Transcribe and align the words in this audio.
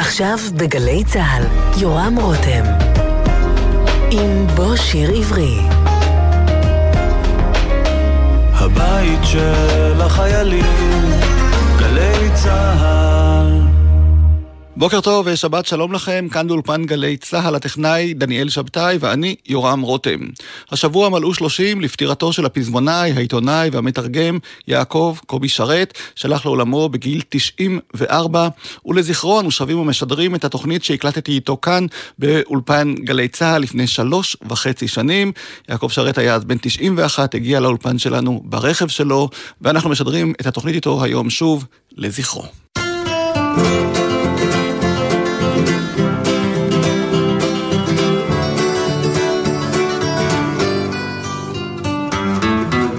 עכשיו 0.00 0.38
בגלי 0.56 1.04
צה"ל, 1.04 1.42
יורם 1.80 2.16
רותם. 2.20 2.64
עם 4.10 4.46
בוא 4.46 4.76
שיר 4.76 5.10
עברי. 5.10 5.60
הבית 8.54 9.20
של 9.24 10.02
החיילים, 10.02 11.10
גלי 11.78 12.30
צה"ל. 12.34 13.09
בוקר 14.80 15.00
טוב 15.00 15.26
ושבת 15.28 15.66
שלום 15.66 15.92
לכם, 15.92 16.28
כאן 16.30 16.48
באולפן 16.48 16.84
גלי 16.84 17.16
צה"ל, 17.16 17.54
הטכנאי 17.54 18.14
דניאל 18.14 18.48
שבתאי 18.48 18.96
ואני 19.00 19.36
יורם 19.46 19.80
רותם. 19.80 20.18
השבוע 20.70 21.08
מלאו 21.08 21.34
30 21.34 21.80
לפטירתו 21.80 22.32
של 22.32 22.46
הפזמונאי, 22.46 23.12
העיתונאי 23.12 23.70
והמתרגם 23.72 24.38
יעקב 24.68 25.18
קובי 25.26 25.48
שרת, 25.48 25.98
שלח 26.14 26.46
לעולמו 26.46 26.88
בגיל 26.88 27.22
94, 27.28 28.48
ולזכרו 28.86 29.40
אנו 29.40 29.50
שבים 29.50 29.78
ומשדרים 29.78 30.34
את 30.34 30.44
התוכנית 30.44 30.84
שהקלטתי 30.84 31.32
איתו 31.32 31.56
כאן 31.62 31.86
באולפן 32.18 32.94
גלי 32.94 33.28
צה"ל 33.28 33.62
לפני 33.62 33.86
שלוש 33.86 34.36
וחצי 34.48 34.88
שנים. 34.88 35.32
יעקב 35.68 35.88
שרת 35.88 36.18
היה 36.18 36.34
אז 36.34 36.44
בן 36.44 36.56
91, 36.60 37.34
הגיע 37.34 37.60
לאולפן 37.60 37.98
שלנו 37.98 38.42
ברכב 38.44 38.88
שלו, 38.88 39.28
ואנחנו 39.60 39.90
משדרים 39.90 40.32
את 40.40 40.46
התוכנית 40.46 40.74
איתו 40.74 41.04
היום 41.04 41.30
שוב 41.30 41.66
לזכרו. 41.96 42.44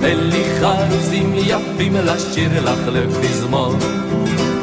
אין 0.04 0.30
לי 0.30 0.44
חרוזים 0.60 1.34
יפים 1.36 1.96
לשיר 1.96 2.64
לך 2.64 2.88
לפזמון. 2.88 3.80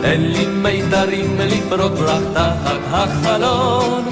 אין 0.05 0.33
לי 0.33 0.47
מיתרים 0.47 1.37
לפרוק 1.39 2.01
לך 2.01 2.23
תחת 2.35 2.81
החלון. 2.91 4.05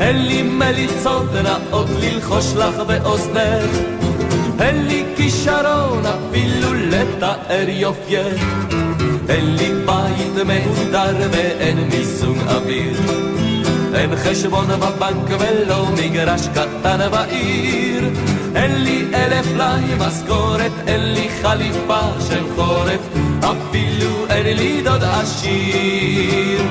אין 0.00 0.26
לי 0.26 0.42
מליצות 0.42 1.26
נאות 1.42 1.88
ללחוש 2.00 2.54
לך 2.56 2.74
באוזנך. 2.86 3.70
אין 4.60 4.86
לי 4.86 5.04
כישרון 5.16 6.02
אפילו 6.06 6.74
לתאר 6.74 7.68
יופייך 7.68 8.44
אין 9.28 9.56
לי 9.56 9.72
בית 9.86 10.46
מהודר 10.46 11.28
ואין 11.32 11.78
מיסוג 11.78 12.36
אוויר. 12.48 12.96
אין 13.94 14.16
חשבון 14.16 14.66
בבנק 14.66 15.40
ולא 15.40 15.86
מגרש 15.92 16.48
קטן 16.48 16.98
בעיר 17.10 18.04
אין 18.54 18.84
לי 18.84 19.04
אלף 19.14 19.46
לי 19.56 19.94
משכורת, 19.98 20.72
אין 20.86 21.14
לי 21.14 21.28
חליפה 21.42 22.00
של 22.28 22.44
חורף 22.56 23.00
אפילו 23.40 24.26
אין 24.28 24.56
לי 24.56 24.82
דוד 24.82 25.04
עשיר. 25.04 26.62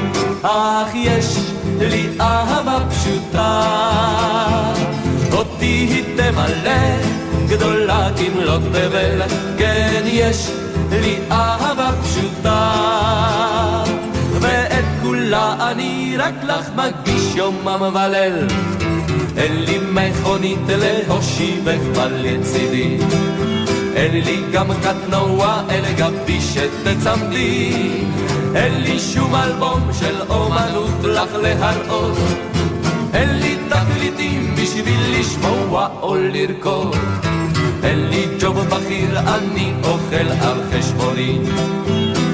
אך 0.42 0.90
יש 0.94 1.38
לי 1.80 2.10
אהבה 2.20 2.78
פשוטה 2.90 3.64
אותי 5.32 5.66
היא 5.66 6.04
תמלא 6.18 6.82
גדולה 7.48 8.10
כמלות 8.18 8.62
תבל. 8.62 9.22
כן 9.58 10.02
יש 10.06 10.52
לי 10.92 11.20
אהבה 11.32 11.90
פשוטה 12.04 12.74
ואת 14.42 14.86
כולה 15.02 15.72
אני 15.72 16.16
רק 16.18 16.34
לך 16.44 16.70
מגיש 16.76 17.36
יומם 17.36 17.82
וליל 17.94 18.48
אין 19.38 19.64
לי 19.64 19.80
מכונית 19.92 20.60
להושיבך 20.68 22.02
לצידי. 22.12 22.98
אין 23.96 24.24
לי 24.26 24.38
גם 24.52 24.68
קטנוע, 24.84 25.62
אין 25.70 25.84
גבי 25.98 26.42
שתצמדי 26.42 27.72
אין 28.56 28.82
לי 28.82 29.00
שום 29.00 29.36
אלבום 29.36 29.82
של 30.00 30.22
אומנות 30.30 31.04
לך 31.04 31.36
להראות. 31.42 32.18
אין 33.14 33.30
לי 33.30 33.58
תקליטים 33.70 34.56
בשביל 34.56 35.20
לשמוע 35.20 35.88
או 36.02 36.16
לרקוד. 36.16 36.96
אין 37.84 38.10
לי 38.10 38.28
ג'וב 38.40 38.60
בכיר, 38.60 39.20
אני 39.20 39.74
אוכל 39.84 40.32
על 40.42 40.62
חשבוני. 40.72 41.40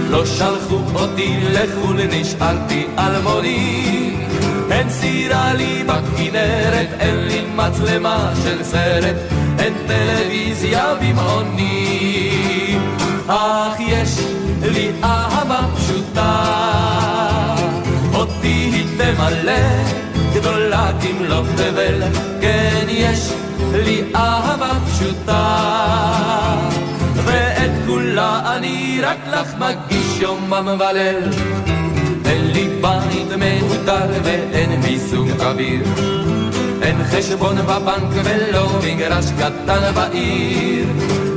לא 0.09 0.25
שלחו 0.25 0.81
אותי 0.93 1.39
לחו"ל, 1.51 1.99
נשארתי 2.11 2.87
אלמוני 2.99 4.15
אין 4.71 4.89
סירה 4.89 5.53
לי 5.53 5.83
בכנרת, 5.83 6.87
אין 6.99 7.15
לי 7.27 7.41
מצלמה 7.55 8.31
של 8.43 8.63
סרט, 8.63 9.15
אין 9.59 9.73
טלוויזיה 9.87 10.93
במעוני. 11.01 12.77
אך 13.27 13.79
יש 13.79 14.19
לי 14.61 14.91
אהבה 15.03 15.59
פשוטה, 15.75 16.45
אותי 18.13 18.47
היא 18.73 18.85
תמלא, 18.97 19.83
גדולה 20.33 20.91
כמלוא 21.01 21.43
תבל, 21.55 22.01
כן 22.41 22.85
יש 22.89 23.33
לי 23.73 24.03
אהבה 24.15 24.71
פשוטה. 24.85 25.57
ואת 27.15 27.71
כולה 27.87 28.55
אני 28.55 28.99
רק 29.03 29.17
לך 29.31 29.53
מגיש 29.59 30.19
יומם 30.21 30.67
וליל. 30.79 31.29
מהודר 33.39 34.09
ואין 34.23 34.81
מיסוג 34.81 35.29
אוויר. 35.39 35.81
אין 36.81 36.97
חשבון 37.11 37.55
בבנק 37.55 38.11
ולא 38.23 38.69
מגרש 38.83 39.25
קטן 39.39 39.93
בעיר. 39.95 40.85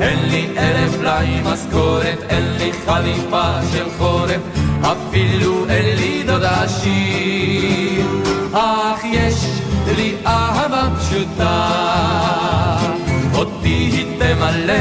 אין 0.01 0.29
לי 0.29 0.49
אלף 0.59 1.01
לי 1.01 1.41
משכורת, 1.45 2.19
אין 2.29 2.57
לי 2.59 2.73
חליפה 2.87 3.53
של 3.73 3.85
חורף, 3.99 4.41
אפילו 4.83 5.67
אין 5.69 5.97
לי 5.97 6.23
דוד 6.27 6.45
עשיר. 6.45 8.07
אך 8.53 9.05
יש 9.05 9.35
לי 9.97 10.15
אהבה 10.27 10.89
פשוטה, 10.99 11.71
אותי 13.35 13.69
היא 13.69 14.07
תמלא, 14.19 14.75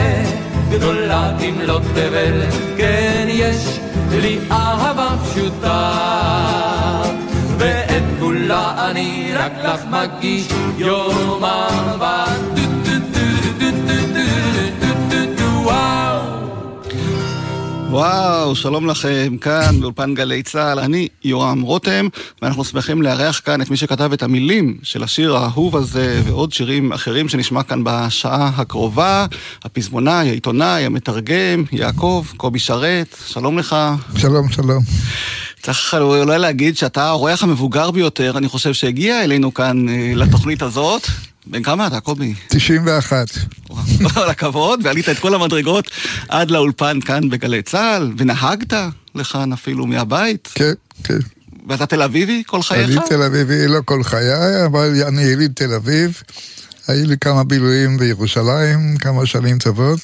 גדולה 0.69 1.31
כמלות 1.40 1.81
תבל, 1.81 2.41
כן 2.78 3.28
יש 3.29 3.79
לי 4.12 4.40
אהבה 4.52 5.09
פשוטה, 5.24 6.59
אני 8.90 9.32
רק 9.36 9.52
לך 9.64 9.82
מגיש 9.92 10.48
יומם 10.78 12.00
וואו, 17.90 18.56
שלום 18.56 18.88
לכם, 18.88 19.38
כאן 19.42 19.82
באולפן 19.82 20.14
גלי 20.14 20.44
צה"ל, 20.44 20.80
אני 20.80 21.08
יורם 21.24 21.62
רותם, 21.62 22.08
ואנחנו 22.42 22.66
שמחים 22.66 23.02
לארח 23.02 23.42
כאן 23.46 23.62
את 23.62 23.70
מי 23.70 23.78
שכתב 23.78 24.14
את 24.14 24.24
המילים 24.24 24.78
של 24.84 25.04
השיר 25.04 25.36
האהוב 25.36 25.76
הזה 25.76 26.22
ועוד 26.26 26.54
שירים 26.54 26.94
אחרים 26.94 27.30
שנשמע 27.30 27.64
כאן 27.64 27.82
בשעה 27.84 28.52
הקרובה, 28.56 29.26
הפזמונאי, 29.64 30.30
העיתונאי, 30.30 30.86
המתרגם, 30.86 31.64
יעקב, 31.72 32.26
קובי 32.38 32.60
שרת, 32.60 33.16
שלום 33.28 33.60
לך. 33.60 33.76
שלום, 34.18 34.50
שלום. 34.50 34.84
צריך 35.62 35.94
אולי 35.94 36.40
להגיד 36.40 36.78
שאתה 36.78 37.03
האורח 37.03 37.44
המבוגר 37.44 37.92
ביותר, 37.92 38.38
אני 38.38 38.47
חושב 38.47 38.74
שהגיע 38.74 39.24
אלינו 39.24 39.53
כאן 39.53 39.86
לתוכנית 40.16 40.62
הזאת. 40.62 41.08
בן 41.46 41.64
כמה 41.64 41.88
אתה, 41.88 42.00
קובי? 42.00 42.34
91. 42.47 43.28
כל 44.14 44.30
הכבוד, 44.31 44.80
ועלית 44.84 45.09
את 45.09 45.20
כל 45.20 45.36
המדרגות 45.36 45.92
עד 46.30 46.52
לאולפן 46.52 47.02
כאן 47.02 47.30
בגלי 47.30 47.62
צה"ל, 47.62 48.14
ונהגת 48.18 48.74
לכאן 49.16 49.53
אפילו 49.53 49.86
מהבית. 49.86 50.50
כן, 50.56 50.74
כן. 51.03 51.20
ואתה 51.68 51.86
תל 51.86 52.02
אביבי 52.02 52.44
כל 52.46 52.62
חייך? 52.62 52.90
אני 52.90 53.09
תל 53.09 53.22
אביבי, 53.22 53.68
לא 53.68 53.80
כל 53.86 54.03
חיי, 54.03 54.66
אבל 54.66 55.03
אני 55.08 55.22
יליד 55.22 55.52
תל 55.56 55.74
אביב. 55.74 56.22
היו 56.88 57.08
לי 57.08 57.18
כמה 57.18 57.44
בילויים 57.44 57.97
בירושלים, 57.97 58.97
כמה 58.97 59.26
שנים 59.26 59.59
טובות. 59.59 60.00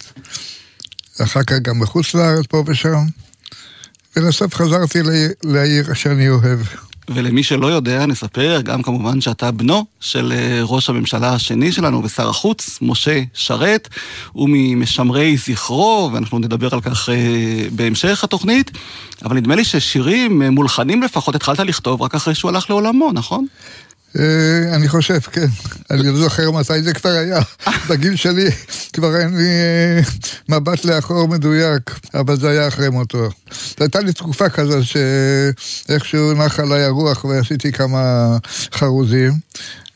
אחר 1.24 1.44
כך 1.44 1.56
גם 1.62 1.80
בחוץ 1.80 2.14
לארץ, 2.14 2.46
פה 2.50 2.64
ושם. 2.68 3.06
ולסוף 4.16 4.56
חזרתי 4.56 5.00
לעיר 5.44 5.94
שאני 5.94 6.30
אוהב. 6.30 6.60
ולמי 7.10 7.44
שלא 7.44 7.68
יודע, 7.68 8.06
נספר 8.06 8.62
גם 8.64 8.84
כמובן 8.84 9.22
שאתה 9.22 9.52
בנו 9.52 9.86
של 10.00 10.34
ראש 10.62 10.90
הממשלה 10.90 11.34
השני 11.34 11.72
שלנו 11.72 12.04
ושר 12.04 12.30
החוץ, 12.30 12.80
משה 12.82 13.22
שרת, 13.34 13.90
הוא 14.32 14.50
ממשמרי 14.52 15.38
זכרו, 15.38 16.10
ואנחנו 16.14 16.40
נדבר 16.40 16.74
על 16.74 16.82
כך 16.82 17.10
בהמשך 17.72 18.24
התוכנית, 18.24 18.72
אבל 19.24 19.36
נדמה 19.36 19.56
לי 19.56 19.64
ששירים 19.64 20.42
מולחנים 20.42 21.04
לפחות 21.04 21.36
התחלת 21.36 21.60
לכתוב 21.60 22.02
רק 22.02 22.16
אחרי 22.16 22.36
שהוא 22.36 22.50
הלך 22.50 22.70
לעולמו, 22.70 23.12
נכון? 23.14 23.46
אני 24.74 24.88
חושב, 24.88 25.20
כן. 25.20 25.46
אני 25.92 26.08
לא 26.08 26.18
זוכר 26.18 26.52
מתי 26.52 26.82
זה 26.82 26.94
כבר 26.94 27.10
היה. 27.10 27.40
בגיל 27.90 28.16
שלי 28.16 28.50
כבר 28.94 29.20
אין 29.20 29.38
לי 29.38 29.50
מבט 30.50 30.86
לאחור 30.86 31.28
מדויק, 31.28 32.00
אבל 32.14 32.40
זה 32.40 32.50
היה 32.50 32.68
אחרי 32.68 32.90
מותו. 32.90 33.30
זו 33.52 33.76
הייתה 33.80 34.00
לי 34.00 34.14
תקופה 34.14 34.50
כזו 34.50 34.80
שאיכשהו 34.86 36.34
נחה 36.34 36.64
עליי 36.64 36.84
הרוח 36.84 37.26
ועשיתי 37.26 37.72
כמה 37.72 38.38
חרוזים. 38.74 39.32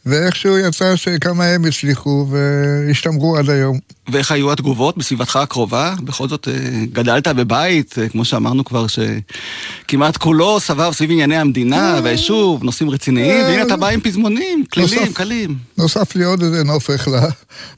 ואיכשהו 0.05 0.57
יצא 0.57 0.95
שכמה 0.95 1.45
הם 1.45 1.65
הצליחו 1.65 2.27
והשתמרו 2.29 3.37
עד 3.37 3.49
היום. 3.49 3.79
ואיך 4.11 4.31
היו 4.31 4.51
התגובות 4.51 4.97
בסביבתך 4.97 5.35
הקרובה? 5.35 5.93
בכל 6.03 6.29
זאת 6.29 6.47
אה, 6.47 6.85
גדלת 6.93 7.27
בבית, 7.27 7.95
אה, 8.01 8.09
כמו 8.09 8.25
שאמרנו 8.25 8.65
כבר, 8.65 8.85
שכמעט 8.87 10.17
כולו 10.17 10.59
סבב 10.59 10.91
סביב 10.93 11.11
ענייני 11.11 11.37
המדינה 11.37 11.95
אה. 11.95 12.01
והיישוב, 12.03 12.63
נושאים 12.63 12.89
רציניים, 12.89 13.45
והנה 13.45 13.61
אתה 13.61 13.75
בא 13.75 13.87
עם 13.87 14.01
פזמונים, 14.01 14.63
כלילים. 14.73 15.13
קלים. 15.13 15.55
נוסף 15.77 16.15
לי 16.15 16.23
עוד 16.23 16.43
איזה 16.43 16.63
נופך 16.63 17.07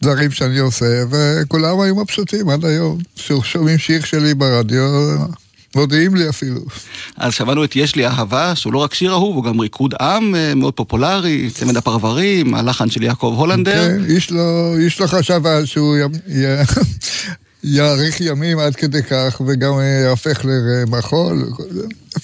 לדברים 0.01 0.31
שאני 0.31 0.59
עושה, 0.59 1.03
וכולם 1.09 1.79
היו 1.79 1.95
מבסוטים 1.95 2.49
עד 2.49 2.65
היום. 2.65 2.97
שומעים 3.43 3.77
שיר 3.77 4.05
שלי 4.05 4.33
ברדיו, 4.33 5.17
מודיעים 5.75 6.15
לי 6.15 6.29
אפילו. 6.29 6.61
אז 7.17 7.33
שמענו 7.33 7.63
את 7.63 7.75
יש 7.75 7.95
לי 7.95 8.07
אהבה, 8.07 8.55
שהוא 8.55 8.73
לא 8.73 8.77
רק 8.77 8.93
שיר 8.93 9.11
אהוב, 9.11 9.35
הוא 9.35 9.43
גם 9.43 9.59
ריקוד 9.59 9.93
עם 10.01 10.35
אה, 10.35 10.55
מאוד 10.55 10.73
פופולרי, 10.73 11.49
צמד 11.53 11.77
הפרברים, 11.77 12.53
הלחן 12.53 12.89
של 12.89 13.03
יעקב 13.03 13.35
הולנדר. 13.37 13.87
כן, 13.87 14.05
איש 14.05 14.31
לא, 14.31 14.75
איש 14.77 15.01
לא 15.01 15.07
חשב 15.07 15.47
אז 15.47 15.67
שהוא 15.67 15.97
יאריך 17.63 18.21
ימים 18.21 18.59
עד 18.59 18.75
כדי 18.75 19.03
כך, 19.03 19.41
וגם 19.47 19.79
אה, 19.79 19.83
יהפך 19.83 20.45
למחול. 20.45 21.49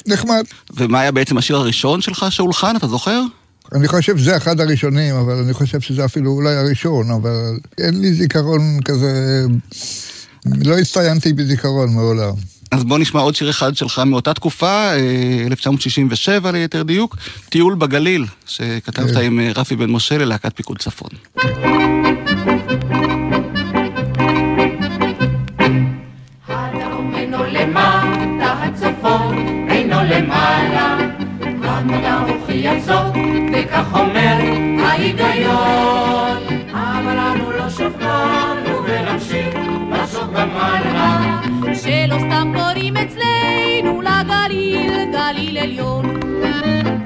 נחמד. 0.05 0.43
ומה 0.77 0.99
היה 0.99 1.11
בעצם 1.11 1.37
השיר 1.37 1.55
הראשון 1.55 2.01
שלך 2.01 2.25
שהולחן, 2.29 2.75
אתה 2.75 2.87
זוכר? 2.87 3.21
אני 3.75 3.87
חושב 3.87 4.17
שזה 4.17 4.37
אחד 4.37 4.59
הראשונים, 4.59 5.15
אבל 5.15 5.33
אני 5.33 5.53
חושב 5.53 5.79
שזה 5.79 6.05
אפילו 6.05 6.31
אולי 6.31 6.55
הראשון, 6.55 7.11
אבל 7.11 7.57
אין 7.77 8.01
לי 8.01 8.13
זיכרון 8.13 8.79
כזה... 8.85 9.45
לא 10.45 10.77
הצטיינתי 10.77 11.33
בזיכרון 11.33 11.93
מעולם. 11.93 12.33
אז 12.71 12.83
בוא 12.83 12.99
נשמע 12.99 13.21
עוד 13.21 13.35
שיר 13.35 13.49
אחד 13.49 13.75
שלך 13.75 13.99
מאותה 14.05 14.33
תקופה, 14.33 14.91
אה, 14.93 15.43
1967 15.47 16.51
ליתר 16.51 16.83
דיוק, 16.83 17.15
טיול 17.49 17.75
בגליל, 17.75 18.25
שכתבת 18.47 19.11
כן. 19.11 19.21
עם 19.21 19.39
אה, 19.39 19.51
רפי 19.55 19.75
בן 19.75 19.89
משה 19.89 20.17
ללהקת 20.17 20.55
פיקוד 20.55 20.77
צפון. 20.77 21.09
וכך 33.53 33.87
אומר 33.93 34.37
ההיגיון. 34.79 36.37
אבל 36.71 37.17
אנו 37.17 37.51
לא 37.51 37.69
שוכנענו 37.69 38.83
ונמשיך 38.85 39.55
לחשוב 39.91 40.33
גם 40.33 40.49
שלא 41.77 42.15
סתם 42.19 42.51
קוראים 42.55 42.97
אצלנו 42.97 44.01
לגליל, 44.01 45.11
גליל 45.11 45.57
עליון. 45.57 46.05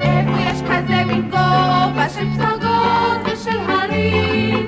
איפה 0.00 0.40
יש 0.40 0.60
כזה 0.62 1.04
מין 1.04 1.22
גובה 1.30 2.06
של 2.14 2.26
פסגות 2.30 3.20
ושל 3.24 3.58
הרים? 3.68 4.66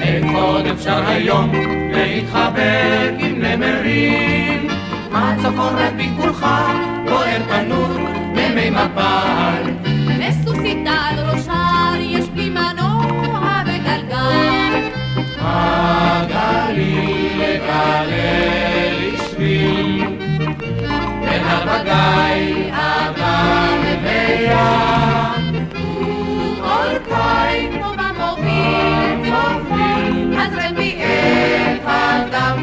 איפה 0.00 0.40
עוד 0.40 0.66
אפשר 0.66 1.02
היום 1.06 1.52
להתחבק 1.92 3.12
עם 3.18 3.42
נמרים? 3.42 4.68
הצפון 5.12 5.74
רק 5.76 5.92
בגבולך 5.92 6.46
בוער 7.08 7.38
תנור 7.48 7.88
מימי 8.34 8.70
מפל. 8.70 9.62
לסוסיתה 10.18 10.90
על 10.90 11.18
ראשה 11.28 11.92
יש 12.00 12.28
בלי 12.28 12.48
מנוע 12.48 13.62
וגלגל. 13.66 14.88
הגליל 15.40 17.38
לגלל 17.38 18.06
לשביל 18.10 19.13
בין 21.20 21.42
הבגיא 21.44 22.72
אגם 22.72 23.78
וים 24.02 25.64
וכל 25.70 26.98
קיץ 27.08 27.70
כמו 27.72 27.90
במוביל 27.98 29.30
צופים 29.30 30.32
הזרם 30.38 30.74
בי 30.76 30.98
את 31.02 31.82
הדם 31.86 32.62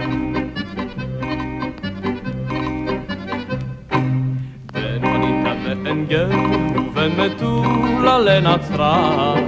בין 4.73 5.01
מוניטה 5.05 5.53
ועין 5.63 6.05
גב 6.05 6.31
ובין 6.75 7.11
מטולה 7.19 8.19
לנצרת 8.19 9.43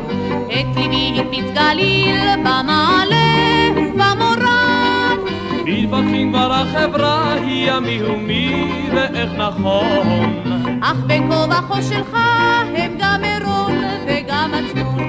את 0.47 0.75
ליבי 0.75 1.13
הקפיץ 1.19 1.45
גליל 1.53 2.19
במעלה 2.39 3.25
ובמורד. 3.75 4.32
מתפתחים 5.65 6.29
כבר 6.29 6.53
החברה 6.53 7.33
היא 7.33 7.71
המי 7.71 7.99
הוא 7.99 8.17
מי 8.17 8.69
ואיך 8.95 9.31
נכון. 9.37 10.41
אך 10.81 10.97
בין 11.07 11.31
כה 11.31 11.45
וכה 11.49 11.81
שלך 11.81 12.17
הם 12.75 12.91
גם 12.99 13.23
עירון 13.23 13.75
וגם 14.07 14.51
עצמון. 14.53 14.99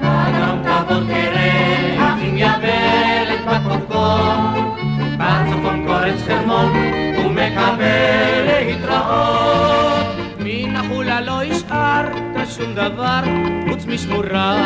אדם 0.00 0.58
תבוא 0.62 1.00
תראה 1.06 2.14
אחים 2.14 2.36
יבלת 2.36 3.40
בקודקוד 3.46 4.80
בצפון 5.18 5.86
קורץ 5.86 6.22
חרמון 6.26 6.72
ומקבל 7.18 8.46
להתראות. 8.46 10.06
מן 10.38 10.76
החולה 10.76 11.20
לא 11.20 11.42
השארת 11.42 12.48
שום 12.56 12.74
דבר 12.74 13.20
חוץ 13.68 13.86
משמורה. 13.86 14.56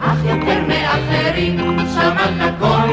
אך 0.00 0.18
יותר 0.24 0.60
מאחרים 0.68 1.78
שמעת 1.94 2.54
קול 2.58 2.90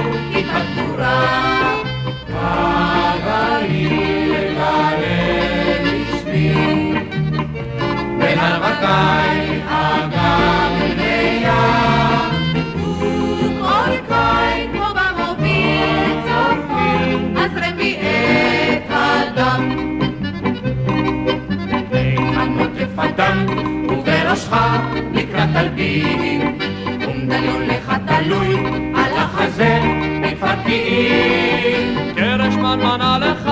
ובראשך 23.90 24.54
לקראת 25.14 25.50
תלבינים 25.54 26.58
ומדליון 27.02 27.62
לך 27.62 27.94
תלוי 28.08 28.56
על 28.96 29.14
החזה 29.18 29.80
פקיעין 30.42 32.14
קרש 32.16 32.56
מנמנה 32.56 33.18
לך 33.20 33.52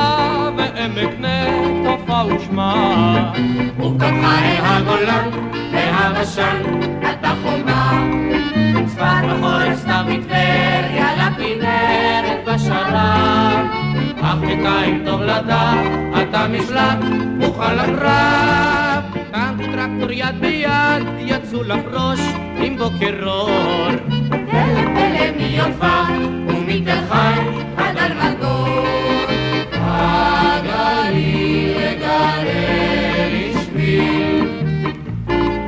ועמק 0.57 1.13
נטופה 1.19 2.21
ושמה 2.25 3.31
ובקרחי 3.79 4.57
הגולן 4.63 5.29
והבשן 5.71 6.61
אתה 7.01 7.33
חומה. 7.43 8.09
צפת 8.87 9.23
בחורף 9.29 9.79
סתיו 9.79 10.05
מטבריה 10.07 11.15
לכנרת 11.15 12.45
בשרב 12.45 13.65
אך 14.21 14.35
בינתיים 14.39 15.03
טוב 15.05 15.21
לדעת 15.21 15.85
אתה 16.21 16.47
משלט 16.47 16.97
מוכן 17.37 17.75
לקרב. 17.75 19.03
טנק 19.31 19.61
טרקטור 19.61 20.11
יד 20.11 20.39
ביד 20.39 21.03
יצאו 21.19 21.63
לחרוש 21.63 22.19
עם 22.55 22.77
בוקר 22.77 23.25
אור. 23.25 23.89
תלם 24.29 24.95
תלם 24.95 25.37
מיודפת 25.37 26.38
ומתל 26.79 26.99
חי 27.09 27.39
עד 27.77 27.97
אלמגור 27.97 28.85
הגליל 29.73 31.77
לגלל 31.77 32.47
שביל 33.63 34.47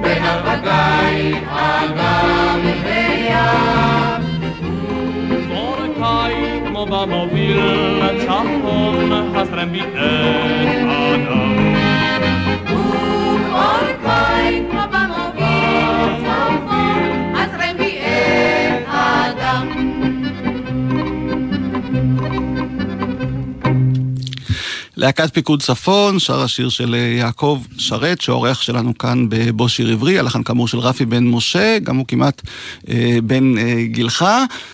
בין 0.02 0.24
הרווקי 0.24 1.34
אגם 1.50 2.60
וים 2.84 4.22
זורקי 5.48 6.34
כמו 6.68 6.86
במוביל 6.86 7.60
לצפון 8.04 9.12
הזרם 9.36 9.72
בי 9.72 9.82
להקת 25.02 25.34
פיקוד 25.34 25.62
צפון, 25.62 26.20
שר 26.20 26.42
השיר 26.42 26.70
של 26.70 26.96
אה, 26.96 27.00
יעקב 27.00 27.62
שרת, 27.78 28.22
שהאורח 28.22 28.62
שלנו 28.62 28.98
כאן 28.98 29.26
בבו 29.30 29.70
שיר 29.70 29.92
עברי, 29.92 30.20
הלחן 30.20 30.44
כאמור 30.44 30.68
של 30.68 30.80
רפי 30.80 31.06
בן 31.06 31.24
משה, 31.24 31.78
גם 31.84 31.98
הוא 31.98 32.06
כמעט 32.08 32.42
אה, 32.90 33.18
בן 33.24 33.58
אה, 33.58 33.84
גילך. 33.86 34.26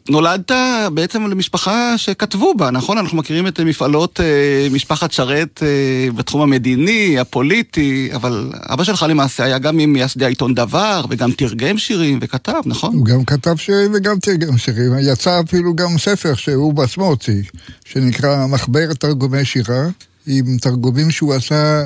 נולדת 0.10 0.52
בעצם 0.94 1.28
למשפחה 1.28 1.98
שכתבו 1.98 2.54
בה, 2.54 2.72
נכון? 2.72 2.98
אנחנו 2.98 3.18
מכירים 3.18 3.48
את 3.48 3.60
מפעלות 3.60 4.20
אה, 4.20 4.68
משפחת 4.72 5.12
שרת 5.12 5.64
אה, 5.64 6.12
בתחום 6.16 6.42
המדיני, 6.42 7.20
הפוליטי, 7.20 8.10
אבל 8.16 8.52
אבא 8.54 8.84
שלך 8.84 9.06
למעשה 9.10 9.44
היה 9.44 9.58
גם 9.58 9.78
ממייסדי 9.78 10.26
העיתון 10.26 10.54
דבר, 10.54 11.06
וגם 11.10 11.32
תרגם 11.32 11.78
שירים 11.78 12.20
וכתב, 12.22 12.62
נכון? 12.66 12.96
הוא 12.96 13.06
גם 13.06 13.26
כתב 13.26 13.56
שירים 13.58 13.92
וגם 13.96 14.20
תרגם 14.20 14.58
שירים. 14.58 14.92
יצא 15.02 15.42
אפילו 15.48 15.76
גם 15.76 15.98
ספר 15.98 16.36
שהוא 16.36 16.74
בעצמו 16.74 17.06
הוציא, 17.06 17.42
שנקרא 17.86 18.48
מחבר 18.48 18.94
תרגומי 18.94 19.46
שירה, 19.46 19.88
עם 20.28 20.58
תרגומים 20.58 21.12
שהוא 21.12 21.34
עשה 21.34 21.84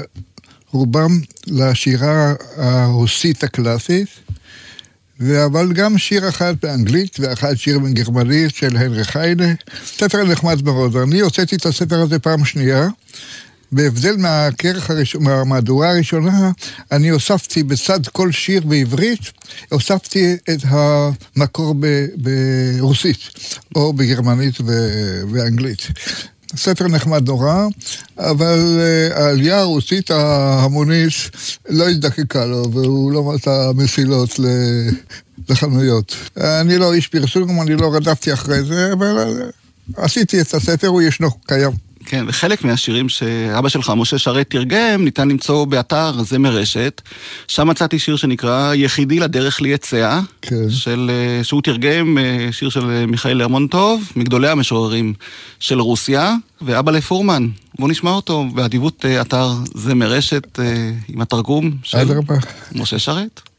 רובם 0.71 1.19
לשירה 1.47 2.33
הרוסית 2.57 3.43
הקלאסית, 3.43 4.07
אבל 5.45 5.73
גם 5.73 5.97
שיר 5.97 6.29
אחד 6.29 6.53
באנגלית 6.61 7.19
ואחד 7.19 7.55
שיר 7.55 7.79
בגרמנית 7.79 8.55
של 8.55 8.77
הנרי 8.77 9.03
חיינה. 9.03 9.53
ספר 9.85 10.23
נחמד 10.23 10.63
מאוד. 10.63 10.95
אני 10.95 11.19
הוצאתי 11.19 11.55
את 11.55 11.65
הספר 11.65 12.01
הזה 12.01 12.19
פעם 12.19 12.45
שנייה. 12.45 12.87
בהבדל 13.71 14.15
מהכרך 14.17 14.89
הראשון, 14.89 15.23
מהמהדורה 15.23 15.89
הראשונה, 15.89 16.51
אני 16.91 17.09
הוספתי 17.09 17.63
בצד 17.63 18.07
כל 18.07 18.31
שיר 18.31 18.61
בעברית, 18.65 19.19
הוספתי 19.69 20.33
את 20.33 20.59
המקור 20.63 21.75
ברוסית, 22.15 23.17
או 23.75 23.93
בגרמנית 23.93 24.61
ו- 24.61 25.21
ואנגלית. 25.31 25.87
ספר 26.55 26.87
נחמד 26.87 27.27
נורא, 27.27 27.67
אבל 28.17 28.79
אה, 28.79 29.23
העלייה 29.25 29.59
הרוסית 29.59 30.11
ההמונית 30.11 31.13
לא 31.69 31.89
הזדקקה 31.89 32.45
לו, 32.45 32.71
והוא 32.71 33.11
לא 33.11 33.23
מצא 33.23 33.71
מסילות 33.75 34.39
ל- 34.39 34.89
לחנויות. 35.49 36.15
אני 36.37 36.77
לא 36.77 36.93
איש 36.93 37.07
פרסום, 37.07 37.61
אני 37.61 37.75
לא 37.75 37.95
רדפתי 37.95 38.33
אחרי 38.33 38.63
זה, 38.63 38.93
אבל 38.93 39.17
אה, 39.17 40.03
עשיתי 40.05 40.41
את 40.41 40.53
הספר, 40.53 40.87
הוא 40.87 41.01
ישנו, 41.01 41.31
קיים. 41.47 41.90
כן, 42.11 42.25
וחלק 42.27 42.63
מהשירים 42.63 43.09
שאבא 43.09 43.69
שלך, 43.69 43.93
משה 43.97 44.17
שרת, 44.17 44.49
תרגם, 44.49 45.03
ניתן 45.03 45.29
למצוא 45.29 45.65
באתר 45.65 46.23
זמר 46.23 46.55
רשת. 46.55 47.01
שם 47.47 47.67
מצאתי 47.67 47.99
שיר 47.99 48.15
שנקרא 48.15 48.73
"יחידי 48.73 49.19
לדרך 49.19 49.61
ליצע", 49.61 50.19
כן. 50.41 50.69
של, 50.69 51.11
אה, 51.13 51.43
שהוא 51.43 51.61
תרגם 51.61 52.17
אה, 52.17 52.51
שיר 52.51 52.69
של 52.69 52.89
אה, 52.89 53.05
מיכאל 53.05 53.37
לרמונטוב, 53.37 54.11
מגדולי 54.15 54.49
המשוררים 54.49 55.13
של 55.59 55.79
רוסיה, 55.79 56.35
ואבא 56.61 56.91
לפורמן. 56.91 57.47
בואו 57.79 57.91
נשמע 57.91 58.11
אותו 58.11 58.45
באדיבות 58.53 59.05
אתר 59.21 59.49
זמר 59.75 60.11
רשת, 60.11 60.59
עם 61.07 61.21
התרגום 61.21 61.71
של 61.83 61.97
אדרבה. 61.97 62.35
משה 62.75 62.99
שרת. 62.99 63.50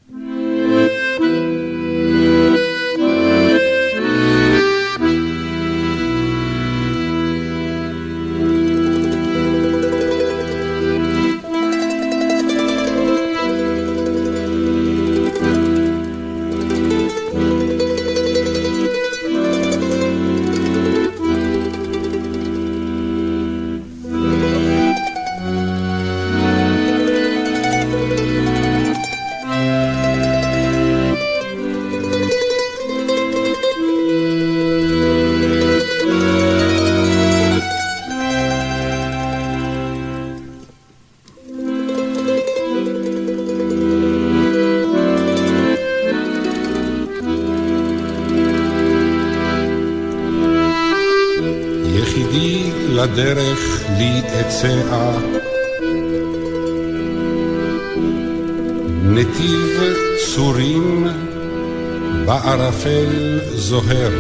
בערפל 62.84 63.40
זוהר. 63.54 64.12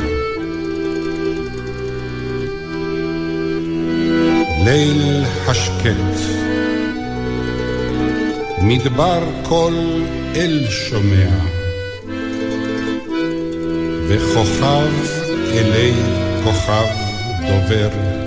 ליל 4.64 5.24
השקט, 5.46 6.20
מדבר 8.62 9.22
קול 9.48 9.74
אל 10.36 10.66
שומע, 10.70 11.28
וכוכב 14.08 14.92
אלי 15.54 15.92
כוכב 16.44 16.86
דובר. 17.40 18.21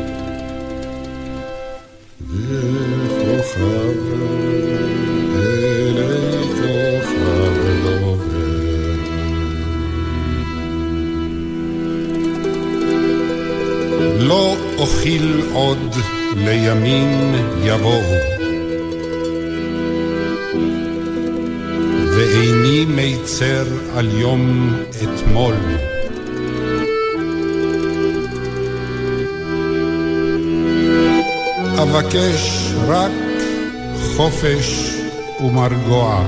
עוד 16.45 16.53
לימין 16.53 17.35
יבואו. 17.63 18.01
ואיני 22.15 22.85
מיצר 22.85 23.65
על 23.95 24.19
יום 24.19 24.73
אתמול. 25.03 25.55
אבקש 31.81 32.73
רק 32.87 33.11
חופש 34.15 34.91
ומרגוע. 35.39 36.25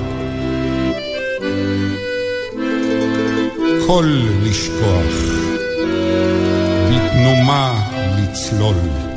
כל 3.87 4.05
לשכוח, 4.43 5.15
בתנומה 6.89 7.81
לצלול. 8.17 9.16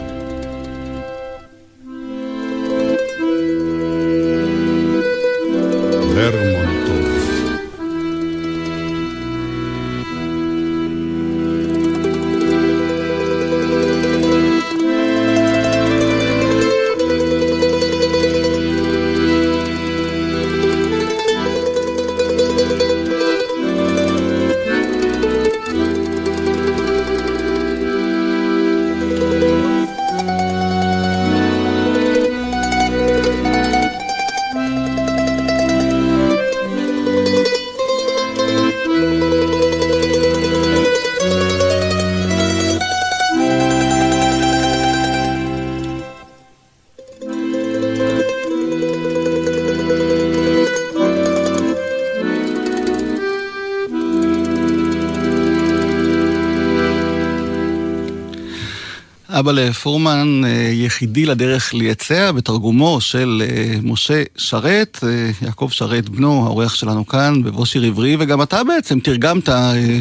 אבא 59.40 59.52
לפורמן, 59.52 60.42
אה, 60.44 60.50
יחידי 60.72 61.26
לדרך 61.26 61.74
ליצע, 61.74 62.32
בתרגומו 62.32 63.00
של 63.00 63.42
אה, 63.46 63.74
משה 63.82 64.22
שרת, 64.36 64.98
אה, 65.02 65.30
יעקב 65.42 65.68
שרת 65.70 66.08
בנו, 66.08 66.46
האורח 66.46 66.74
שלנו 66.74 67.06
כאן, 67.06 67.42
בבוא 67.42 67.66
שיר 67.66 67.82
עברי, 67.82 68.16
וגם 68.20 68.42
אתה 68.42 68.64
בעצם 68.64 69.00
תרגמת 69.00 69.48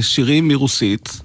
שירים 0.01 0.47
מרוסית 0.47 1.21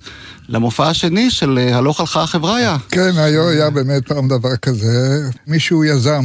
למופע 0.49 0.89
השני 0.89 1.31
של 1.31 1.59
הלוך 1.59 2.01
הלכה 2.01 2.23
החבריה. 2.23 2.77
כן, 2.91 3.13
היה, 3.17 3.49
היה 3.49 3.71
באמת 3.71 4.09
פעם 4.09 4.29
דבר 4.29 4.57
כזה. 4.57 5.21
מישהו 5.47 5.85
יזם 5.85 6.25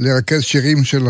לרכז 0.00 0.42
שירים 0.42 0.84
של 0.84 1.06